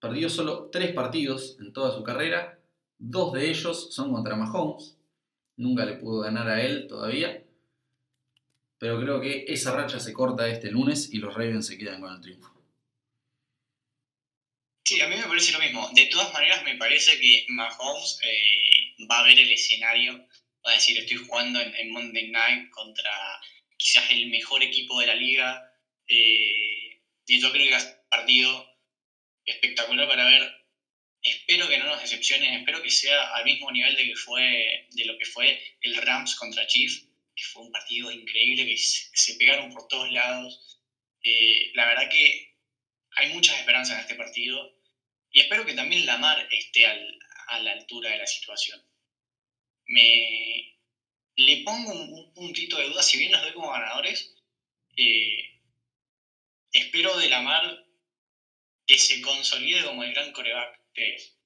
[0.00, 2.58] perdió solo tres partidos en toda su carrera.
[2.98, 4.96] Dos de ellos son contra Mahomes.
[5.56, 7.44] Nunca le pudo ganar a él todavía.
[8.78, 12.12] Pero creo que esa racha se corta este lunes y los Ravens se quedan con
[12.12, 12.51] el triunfo.
[14.84, 15.88] Sí, a mí me parece lo mismo.
[15.94, 20.26] De todas maneras, me parece que Mahomes eh, va a ver el escenario.
[20.66, 23.12] Va a decir, estoy jugando en, Monday Night contra
[23.76, 25.62] quizás el mejor equipo de la liga.
[26.08, 28.78] Eh, y yo creo que es un partido
[29.44, 30.52] espectacular para ver.
[31.22, 35.04] Espero que no nos decepcionen, espero que sea al mismo nivel de, que fue, de
[35.04, 39.72] lo que fue el Rams contra Chiefs que fue un partido increíble, que se, pegaron
[39.72, 40.80] por todos lados.
[41.24, 42.51] Eh, la verdad que
[43.16, 44.74] hay muchas esperanzas en este partido
[45.30, 48.82] y espero que también Lamar esté a la altura de la situación.
[49.86, 50.72] Me
[51.36, 54.34] le pongo un, puntito de duda, si bien los doy como ganadores,
[54.96, 55.60] eh,
[56.72, 57.86] espero de Lamar
[58.86, 61.38] que se consolide como el gran coreback que es.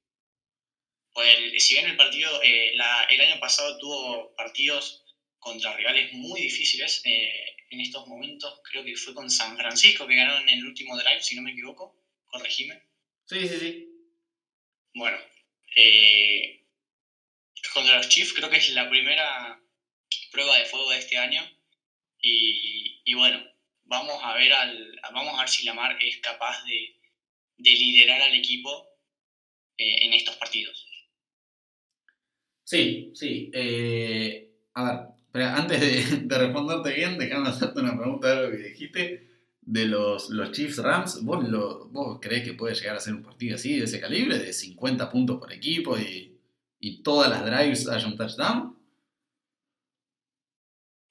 [1.12, 5.05] Pues si bien el partido, eh, el año pasado tuvo partidos
[5.38, 8.60] contra rivales muy difíciles eh, en estos momentos.
[8.70, 11.52] Creo que fue con San Francisco que ganaron en el último drive, si no me
[11.52, 11.96] equivoco.
[12.26, 12.82] Corregime.
[13.26, 13.88] Sí, sí, sí.
[14.94, 15.18] Bueno,
[15.76, 16.64] eh,
[17.72, 19.60] contra los Chiefs creo que es la primera
[20.30, 21.42] prueba de fuego de este año.
[22.20, 23.40] Y, bueno,
[23.84, 26.96] vamos a ver al, vamos a ver si Lamar es capaz de,
[27.58, 28.88] liderar al equipo
[29.78, 30.88] eh, en estos partidos.
[32.64, 33.50] Sí, sí.
[34.74, 35.80] a ver, antes
[36.28, 39.26] de, responderte bien, déjame hacerte una pregunta de lo que dijiste
[39.62, 41.22] de los, los Chiefs Rams.
[41.24, 44.38] ¿Vos, lo, ¿Vos creés que puede llegar a ser un partido así, de ese calibre,
[44.38, 46.38] de 50 puntos por equipo y,
[46.80, 48.76] y todas las drives haya un touchdown?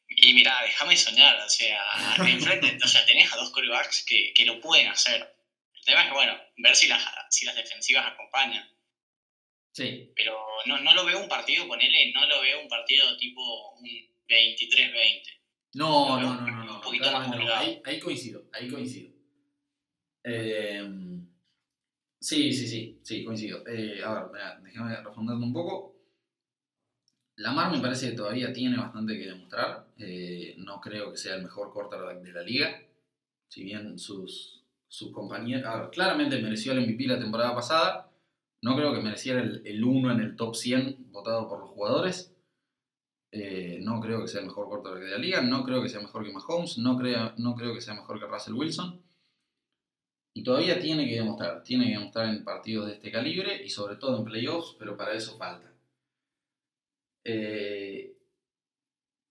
[0.07, 4.45] Y mira, déjame soñar, o sea, enfrente, o sea, tenés a dos quarterbacks que, que,
[4.45, 5.35] lo pueden hacer.
[5.73, 8.67] El tema es que, bueno, ver si las, si las defensivas acompañan.
[9.73, 10.13] Sí.
[10.15, 13.83] Pero no, no lo veo un partido, ponele, no lo veo un partido tipo un
[14.27, 15.35] 23-20.
[15.75, 17.29] No, no, no, no, Un poquito más
[17.83, 19.13] Ahí, coincido, ahí coincido.
[20.23, 21.27] Em,
[22.19, 23.67] sí, sí, sí, sí, coincido.
[23.67, 25.95] Eh, a ver, déjame responder un poco.
[27.37, 29.87] Lamar me parece que todavía tiene bastante que demostrar.
[29.97, 32.81] Eh, no creo que sea el mejor quarterback de la liga.
[33.49, 35.65] Si bien sus, sus compañeros.
[35.65, 38.11] A ver, claramente mereció el MVP la temporada pasada.
[38.61, 42.34] No creo que mereciera el, el 1 en el top 100 votado por los jugadores.
[43.37, 45.99] Eh, no creo que sea el mejor quarterback de la liga, no creo que sea
[45.99, 46.97] mejor que Mahomes, no,
[47.37, 49.01] no creo que sea mejor que Russell Wilson.
[50.33, 53.97] Y todavía tiene que demostrar, tiene que demostrar en partidos de este calibre y sobre
[53.97, 55.69] todo en playoffs, pero para eso falta.
[57.25, 58.15] Eh,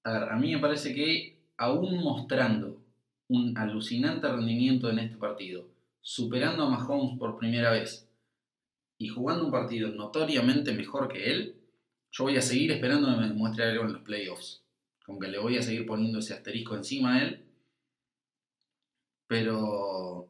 [0.02, 2.84] a mí me parece que aún mostrando
[3.28, 5.66] un alucinante rendimiento en este partido,
[6.02, 8.06] superando a Mahomes por primera vez
[8.98, 11.63] y jugando un partido notoriamente mejor que él,
[12.14, 14.62] yo voy a seguir esperando que me demuestre algo en los playoffs.
[15.04, 17.44] Como que le voy a seguir poniendo ese asterisco encima a él.
[19.26, 20.28] Pero.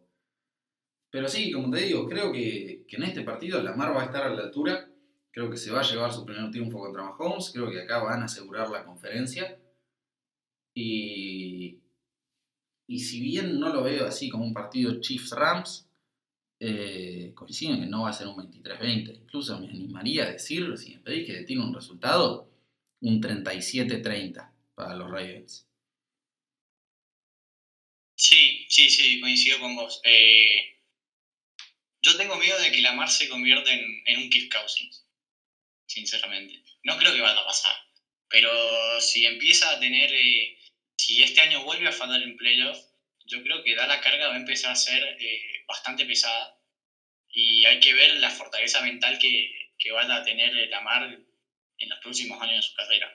[1.10, 4.34] Pero sí, como te digo, creo que, en este partido Lamar va a estar a
[4.34, 4.88] la altura.
[5.30, 7.50] Creo que se va a llevar su primer triunfo contra Mahomes.
[7.52, 9.58] Creo que acá van a asegurar la conferencia.
[10.72, 11.80] Y.
[12.86, 15.86] Y si bien no lo veo así como un partido Chiefs-Rams,
[16.60, 19.14] eh, coinciden que no va a ser un 23-20.
[19.22, 22.50] Incluso me animaría a decir, si me pedís que tiene un resultado,
[23.00, 25.68] un 37-30 para los Ravens.
[28.16, 30.00] Sí, sí, sí, coincido con vos.
[30.04, 30.78] Eh,
[32.00, 35.06] Yo tengo miedo de que Lamar se convierta en, un Kirk Cousins,
[35.86, 36.62] sinceramente.
[36.84, 37.74] No creo que vaya a pasar.
[38.28, 38.50] Pero
[39.00, 40.58] si empieza a tener, eh,
[40.96, 42.78] si este año vuelve a fallar en playoff,
[43.24, 46.58] yo creo que da la carga va a empezar a ser eh, bastante pesada.
[47.28, 51.98] Y hay que ver la fortaleza mental que, que vaya a tener Lamar en los
[52.00, 53.12] próximos años de su carrera.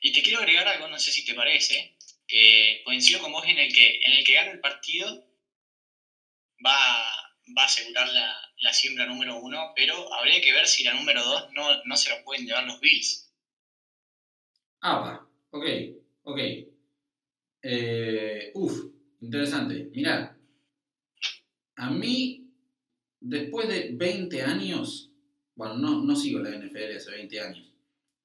[0.00, 1.96] Y te quiero agregar algo, no sé si te parece,
[2.26, 5.26] que coincido con vos en el que, en el que gane el partido
[6.64, 10.94] va, va a asegurar la, la, siembra número uno, pero habría que ver si la
[10.94, 13.32] número dos no, no se la pueden llevar los Bills.
[14.82, 15.64] Ah, ok,
[16.22, 16.38] ok.
[17.62, 19.90] Eh, uf, interesante.
[19.94, 20.36] Mirá,
[21.76, 22.50] a mí,
[23.20, 25.10] después de 20 años,
[25.54, 27.72] bueno, no, no sigo la NFL hace 20 años,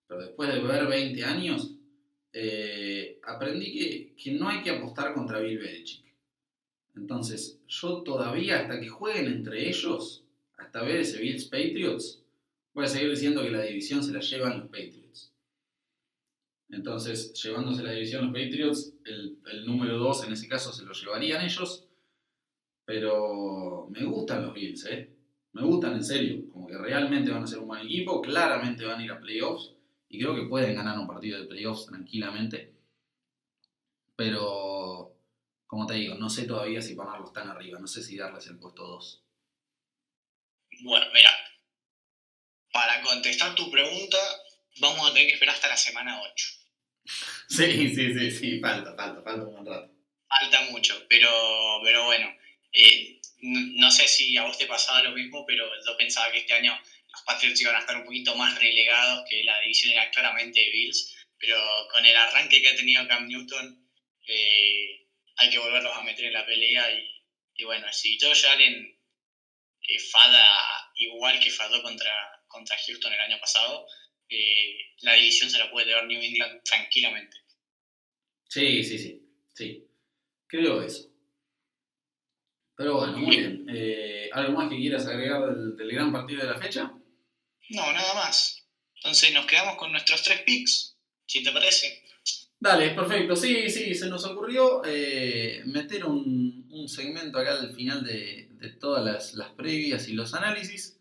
[0.08, 1.76] pero después de ver 20 años,
[2.34, 6.04] eh, aprendí que, que, no hay que apostar contra Bill Belichick.
[6.96, 10.24] Entonces, yo todavía, hasta que jueguen entre ellos,
[10.58, 12.24] hasta ver ese Bills Patriots,
[12.74, 15.03] voy a seguir diciendo que la división se la llevan los Patriots.
[16.70, 21.44] Entonces, llevándose la división los Patriots, el, número 2 en ese caso se lo llevarían
[21.44, 21.88] ellos.
[22.86, 25.16] Pero me gustan los Bills, ¿eh?
[25.54, 26.50] Me gustan en serio.
[26.52, 28.22] Como que realmente van a ser un buen equipo.
[28.22, 29.74] Claramente van a ir a playoffs.
[30.10, 32.74] Y creo que pueden ganar un partido de playoffs tranquilamente.
[34.16, 35.16] Pero,
[35.66, 37.80] como te digo, no sé todavía si ponerlos tan arriba.
[37.80, 39.24] No sé si darles el puesto 2.
[40.84, 41.30] Bueno, mira.
[42.72, 44.18] Para contestar tu pregunta,
[44.78, 46.46] vamos a tener que esperar hasta la semana 8.
[47.50, 48.60] Sí, sí, sí, sí.
[48.60, 49.94] Falta, falta, falta un buen rato.
[50.28, 51.30] Falta mucho, pero,
[51.84, 52.34] pero bueno.
[52.72, 56.54] Eh, no sé si a vos te pasaba lo mismo, pero yo pensaba que este
[56.54, 56.80] año
[57.12, 60.72] los Patriots iban a estar un poquito más relegados, que la división era claramente de
[60.72, 61.58] Bills, pero
[61.92, 63.88] con el arranque que ha tenido Cam Newton,
[64.28, 67.24] eh, hay que volverlos a meter en la pelea y,
[67.56, 68.98] y bueno, si Josh Allen
[69.88, 73.86] eh, fada igual que fadó contra, contra Houston el año pasado,
[74.30, 77.38] eh, la división se la puede llevar New England tranquilamente.
[78.48, 79.22] Sí, sí, sí,
[79.54, 79.88] sí.
[80.48, 81.10] Creo eso.
[82.76, 83.66] Pero bueno, muy bien.
[83.70, 86.92] Eh, ¿Algo más que quieras agregar del, del, gran partido de la fecha?
[87.70, 88.68] No, nada más.
[88.96, 90.96] Entonces nos quedamos con nuestros tres picks,
[91.26, 92.04] si te parece.
[92.64, 93.36] Dale, perfecto.
[93.36, 98.70] Sí, sí, se nos ocurrió eh, meter un, un, segmento acá al final de, de
[98.70, 100.98] todas las, las, previas y los análisis,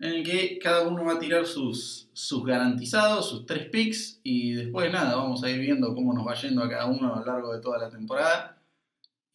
[0.00, 4.52] en el que cada uno va a tirar sus, sus garantizados, sus tres picks, y
[4.52, 7.24] después nada, vamos a ir viendo cómo nos va yendo a cada uno a lo
[7.24, 8.54] largo de toda la temporada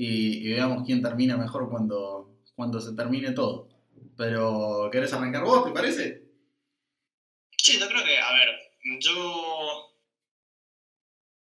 [0.01, 3.67] y, veamos quién termina mejor cuando, cuando se termine todo.
[4.15, 6.23] Pero, ¿querés arrancar vos, te parece?
[7.57, 8.49] Sí, yo creo que, a ver,
[9.01, 9.93] yo...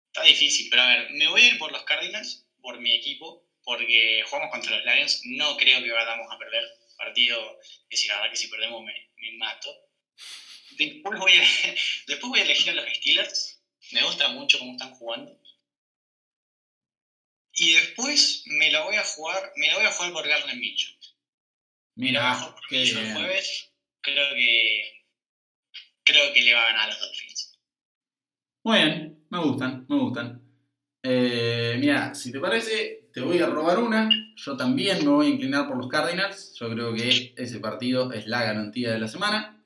[0.08, 3.44] Está difícil, pero a ver, me voy a ir por los Cardinals, por mi equipo,
[3.64, 6.64] porque jugamos contra los Lions, no creo que vayamos a perder
[6.96, 9.70] partido, es decir, la verdad que si perdemos me, me mato.
[10.78, 11.42] Después voy, a,
[12.06, 13.62] después voy a elegir a los Steelers,
[13.92, 15.38] me gusta mucho cómo están jugando.
[17.56, 20.92] Y después me la voy a jugar, me la voy a jugar por Garner Minshew.
[21.96, 25.04] Mira, que el jueves creo que
[26.02, 27.58] creo que le va a ganar a los Dolphins.
[28.64, 30.42] Muy bien, me gustan, me gustan.
[31.02, 34.10] Eh, mira, si te parece, te voy a robar una.
[34.34, 36.52] Yo también me voy a inclinar por los Cardinals.
[36.58, 39.64] Yo creo que ese partido es la garantía de la semana.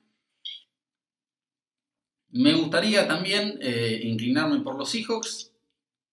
[2.29, 5.51] Me gustaría también eh, inclinarme por los Seahawks,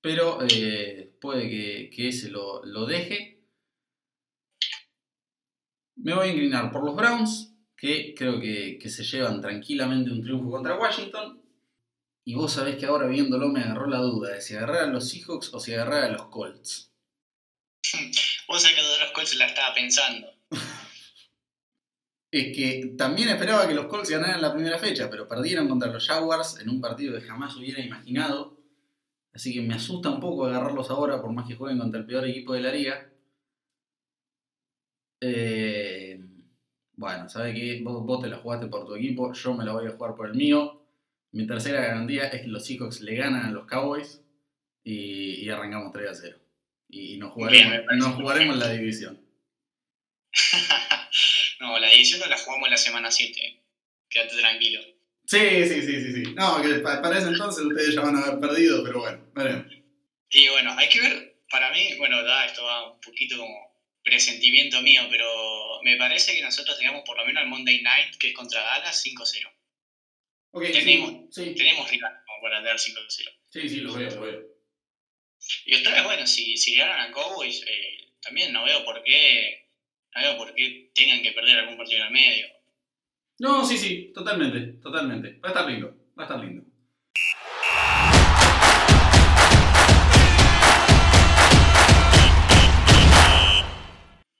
[0.00, 3.44] pero eh, puede que, que ese lo, deje.
[5.96, 10.22] Me voy a inclinar por los Browns, que creo que, que, se llevan tranquilamente un
[10.22, 11.42] triunfo contra Washington.
[12.24, 15.10] Y vos sabés que ahora viéndolo me agarró la duda de si agarrar a los
[15.10, 16.95] Seahawks o si agarrar a los Colts.
[18.48, 20.28] Vos sabés que de los Colts la estaba pensando.
[22.30, 26.06] es que también esperaba que los Colts ganaran la primera fecha, pero perdieron contra los
[26.06, 28.56] Jaguars en un partido que jamás hubiera imaginado.
[29.32, 32.26] Así que me asusta un poco agarrarlos ahora, por más que jueguen contra el peor
[32.26, 33.10] equipo de la liga.
[35.20, 36.20] Eh,
[36.94, 37.82] bueno, ¿sabes qué?
[37.82, 40.28] Vos, vos, te la jugaste por tu equipo, yo me la voy a jugar por
[40.28, 40.82] el mío.
[41.32, 44.22] Mi tercera garantía es que los Seahawks le ganan a los Cowboys
[44.82, 46.45] y, y arrancamos 3 a 0.
[46.88, 49.20] Y nos jugaremos, Bien, jugaremos la división.
[51.60, 53.62] no, la división no la jugamos la semana 7.
[54.08, 54.80] Quédate tranquilo.
[55.26, 56.34] Sí, sí, sí, sí, sí.
[56.34, 59.66] No, que para ese entonces ustedes ya van a haber perdido, pero bueno, veremos.
[60.30, 64.80] Y bueno, hay que ver, para mí, bueno, da, esto va un poquito como presentimiento
[64.82, 68.34] mío, pero me parece que nosotros tengamos por lo menos el Monday Night, que es
[68.34, 69.50] contra Dallas, 5-0.
[70.52, 71.54] Okay, tenemos, sí, sí.
[71.54, 73.06] tenemos rival como para dar 5-0.
[73.50, 74.55] Sí, sí, lo veo, lo veo.
[75.64, 79.66] Y ustedes, bueno, si, si ganan a Cowboys, eh, también no veo por qué
[80.14, 82.46] no veo por qué tengan que perder algún partido en el medio.
[83.38, 85.38] No, sí, sí, totalmente, totalmente.
[85.40, 86.64] Va a estar lindo, va a estar lindo.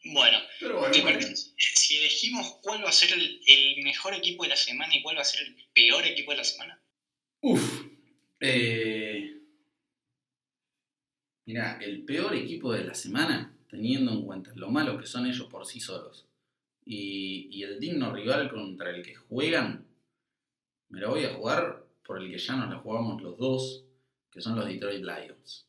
[0.04, 1.18] Bueno, Pero bueno, ¿te bueno.
[1.18, 5.02] parece si elegimos cuál va a ser el, el mejor equipo de la semana y
[5.02, 6.80] cuál va a ser el peor equipo de la semana?
[7.42, 7.82] Uf.
[8.40, 9.35] Eh,
[11.46, 15.46] mirá, el peor equipo de la semana, teniendo en cuenta lo malos que son ellos
[15.48, 16.26] por sí solos
[16.84, 19.86] y, y el digno rival contra el que juegan,
[20.88, 23.84] me la voy a jugar por el que ya nos la jugamos los dos,
[24.30, 25.66] que son los Detroit Lions.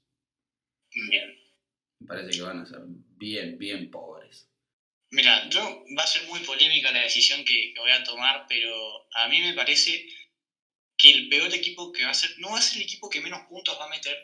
[0.92, 1.36] Bien.
[2.00, 4.48] Me parece que van a ser bien, bien pobres.
[5.10, 9.08] Mira, yo va a ser muy polémica la decisión que, que voy a tomar, pero
[9.16, 10.08] a mí me parece
[10.98, 13.22] que el peor equipo que va a ser, no va a ser el equipo que
[13.22, 14.16] menos puntos va a meter,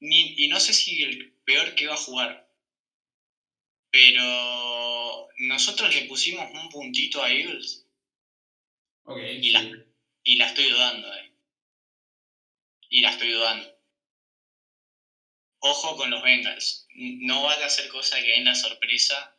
[0.00, 2.48] ni, y no sé si el peor que va a jugar,
[3.90, 7.84] pero nosotros le pusimos un puntito a Eagles
[9.04, 9.62] Ok, Y la-
[10.24, 11.32] y la estoy dudando, eh.
[12.88, 13.72] Y la estoy dudando.
[15.60, 16.86] Ojo con los Bengals.
[16.94, 19.34] No vaya a ser cosa que den la sorpresa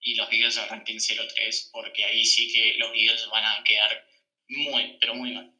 [0.00, 4.02] y los Eagles arranquen 0-3, porque ahí sí que los Eagles van a quedar
[4.48, 5.52] muy, pero muy mal.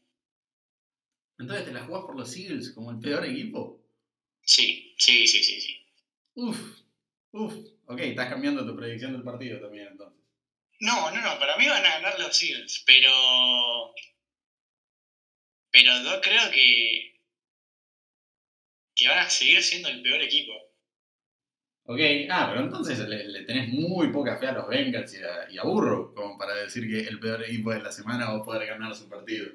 [1.39, 3.72] Entonces te la jugás por los Eagles como el peor equipo.
[4.45, 5.87] Sí, sí, sí, sí, sí.
[6.35, 6.59] Uf,
[7.33, 7.55] uf.
[7.87, 10.21] Ok, estás cambiando tu predicción del partido también entonces.
[10.81, 13.95] No, no, no, para mí van a ganar los Eagles, pero.
[15.71, 17.21] Pero yo creo que.
[18.95, 20.53] que van a seguir siendo el peor equipo.
[21.85, 22.01] Ok,
[22.31, 25.59] ah, pero entonces le, le tenés muy poca fe a los Bengals y a, y
[25.59, 28.95] a como para decir que el peor equipo de la semana va a poder ganar
[28.95, 29.51] su partido.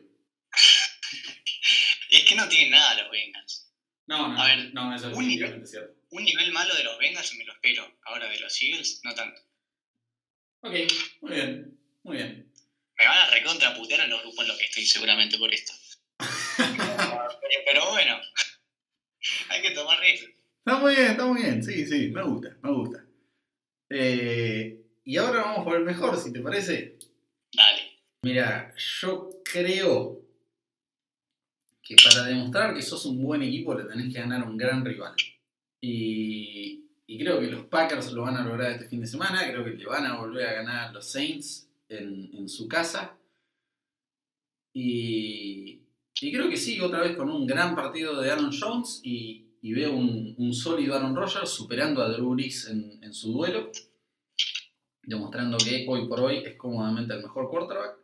[2.10, 3.67] Es que no tienen nada los Bengals.
[4.08, 5.94] No, no, A ver, no, eso es un cierto.
[6.12, 7.86] Un nivel malo de los Bengals me lo espero.
[8.06, 9.42] Ahora de los Eagles, no tanto.
[10.62, 10.74] Ok,
[11.22, 12.52] muy bien, muy bien.
[12.98, 15.74] Me van a recontraputear en los grupos en los que estoy seguramente por esto.
[16.18, 18.18] pero, pero bueno,
[19.50, 20.30] hay que tomar riesgo.
[20.60, 23.06] Está muy bien, está muy bien, sí, sí, me gusta, me gusta.
[23.90, 26.98] Eh, y ahora vamos por el mejor, si te parece.
[27.54, 27.82] Dale.
[28.22, 30.17] Mira, yo creo
[31.88, 34.84] que para demostrar que sos un buen equipo le tenés que ganar a un gran
[34.84, 35.14] rival.
[35.80, 36.84] Y,
[37.18, 39.50] creo que los Packers lo van a lograr este fin de semana.
[39.50, 43.18] Creo que le van a volver a ganar a los Saints en, en su casa.
[44.74, 45.82] Y,
[46.14, 49.94] creo que sí, otra vez con un gran partido de Aaron Jones y, y veo
[49.94, 53.72] un, un sólido Aaron Rodgers superando a Drew Brees en, en su duelo.
[55.04, 57.98] Demostrando que hoy por hoy es cómodamente el mejor quarterback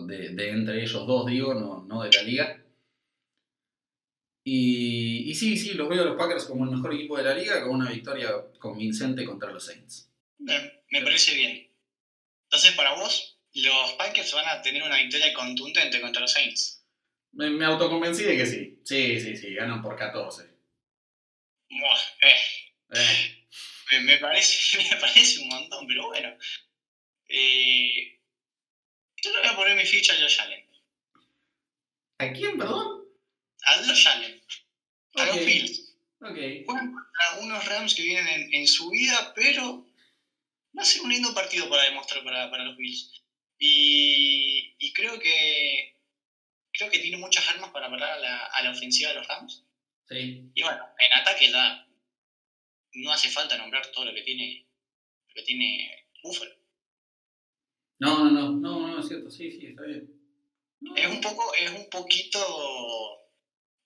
[0.00, 2.61] de, de entre ellos dos, digo, no, no de la liga.
[4.44, 7.34] Y, y sí, sí, los veo a los Packers como el mejor equipo de la
[7.34, 10.10] liga, con una victoria convincente contra los Saints.
[10.38, 11.70] Me, me parece bien.
[12.44, 16.84] Entonces, para vos, los Packers van a tener una victoria contundente contra los Saints.
[17.32, 18.80] Me, me autoconvencí de que sí.
[18.84, 20.50] Sí, sí, sí, ganan por 14.
[21.70, 22.34] Buah, eh,
[22.94, 23.46] Eh,
[23.92, 26.36] me, me parece, me parece un montón, pero bueno.
[27.28, 28.20] Eh,
[29.22, 30.66] yo le voy a poner mi ficha a Josh Allen.
[32.18, 33.01] ¿A quién, perdón?
[33.64, 34.42] A Josh Allen.
[35.14, 35.36] A los.
[35.44, 35.96] Bills.
[36.20, 36.64] Ok.
[36.66, 39.86] Juegan contra unos Rams que vienen en, en su vida, pero
[40.76, 43.12] va a ser un lindo partido para demostrar para, para los Bills.
[43.58, 45.96] Y, y creo que
[46.72, 49.64] creo que tiene muchas armas para parar a la, a la ofensiva de los Rams.
[50.08, 50.50] Sí.
[50.54, 51.86] Y bueno, en ataque ya
[52.94, 54.66] no hace falta nombrar todo lo que tiene
[55.28, 56.54] lo que tiene Buffalo.
[57.98, 60.10] No, no, no, no, no, es cierto, sí, sí, está bien.
[60.80, 60.96] No.
[60.96, 63.21] Es un poco, es un poquito,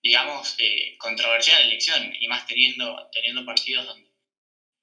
[0.01, 4.07] digamos, eh, controversial elección, y más teniendo, teniendo partidos donde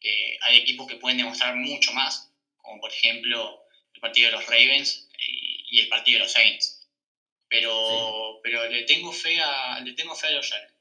[0.01, 3.63] eh, hay equipos que pueden demostrar mucho más, como por ejemplo
[3.95, 6.89] el partido de los Ravens y, y el partido de los Saints.
[7.49, 10.75] Pero, pero le tengo fe a, le tengo fe a Josh Allen.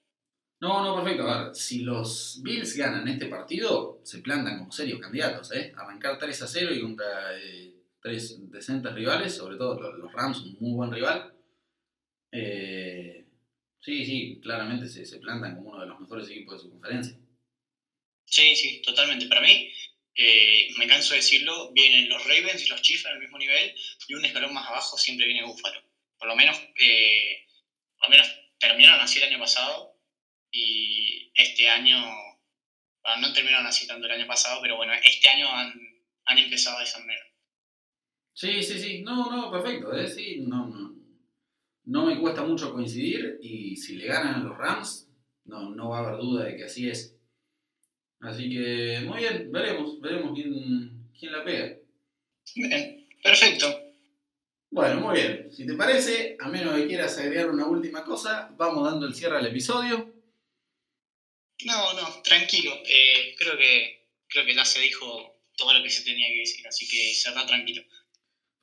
[0.60, 1.30] No, no, perfecto.
[1.30, 5.74] A ver, si los Bills ganan este partido, se plantan como serios candidatos, ¿eh?
[5.76, 10.40] Arrancar 3 a 0 y contra eh, tres decentes rivales, sobre todo los, los Rams,
[10.40, 11.34] un muy buen rival.
[12.32, 13.23] Eh,
[13.84, 17.18] sí, sí, claramente se, se plantan como uno de los mejores equipos de su conferencia.
[18.26, 19.28] Sí, sí, totalmente.
[19.28, 19.72] Para mí,
[20.16, 23.76] eh, me canso de decirlo, vienen los Ravens y los Chiefs al mismo nivel
[24.08, 25.82] y un escalón más abajo siempre viene Buffalo.
[26.18, 27.46] Por lo menos, eh,
[27.98, 28.28] por lo menos
[28.60, 30.00] terminaron así el año pasado
[30.52, 32.00] y este año,
[33.04, 35.74] bueno, no terminaron así tanto el año pasado, pero bueno, este año han,
[36.26, 37.24] han empezado de esa manera.
[38.34, 39.02] Sí, sí, sí.
[39.02, 39.96] No, no, perfecto.
[39.96, 40.08] ¿eh?
[40.08, 40.83] Sí, no, no.
[41.86, 45.10] No me cuesta mucho coincidir y si le ganan a los Rams,
[45.46, 47.18] no, no va a haber duda de que así es.
[48.22, 51.78] Así que muy bien, veremos, veremos quién, quién la pega.
[52.56, 53.84] Bien, perfecto.
[54.72, 55.50] Bueno, muy bien.
[55.52, 59.38] Si te parece, a menos que quieras agregar una última cosa, vamos dando el cierre
[59.38, 60.14] al episodio.
[61.66, 62.74] No, no, tranquilo.
[62.86, 64.04] Eh, creo que
[64.34, 67.46] creo que ya se dijo todo lo que se tenía que decir, así que cerra
[67.46, 67.84] tranquilo.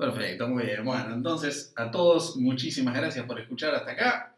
[0.00, 0.82] Perfecto, muy bien.
[0.82, 4.34] Bueno, entonces a todos muchísimas gracias por escuchar hasta acá.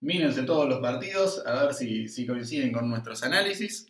[0.00, 3.86] Mírense todos los partidos, a ver si, coinciden con nuestros análisis.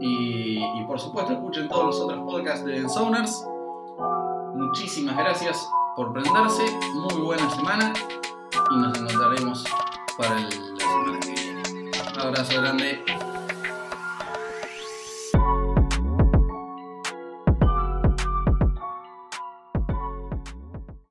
[0.00, 0.58] Y,
[0.88, 3.44] por supuesto escuchen todos los otros podcasts de Enzoners.
[4.56, 6.64] Muchísimas gracias por prenderse.
[6.92, 7.92] Muy buena semana
[8.72, 9.64] y nos encontraremos
[10.18, 11.90] para la semana que viene.
[12.18, 13.19] Abrazo grande.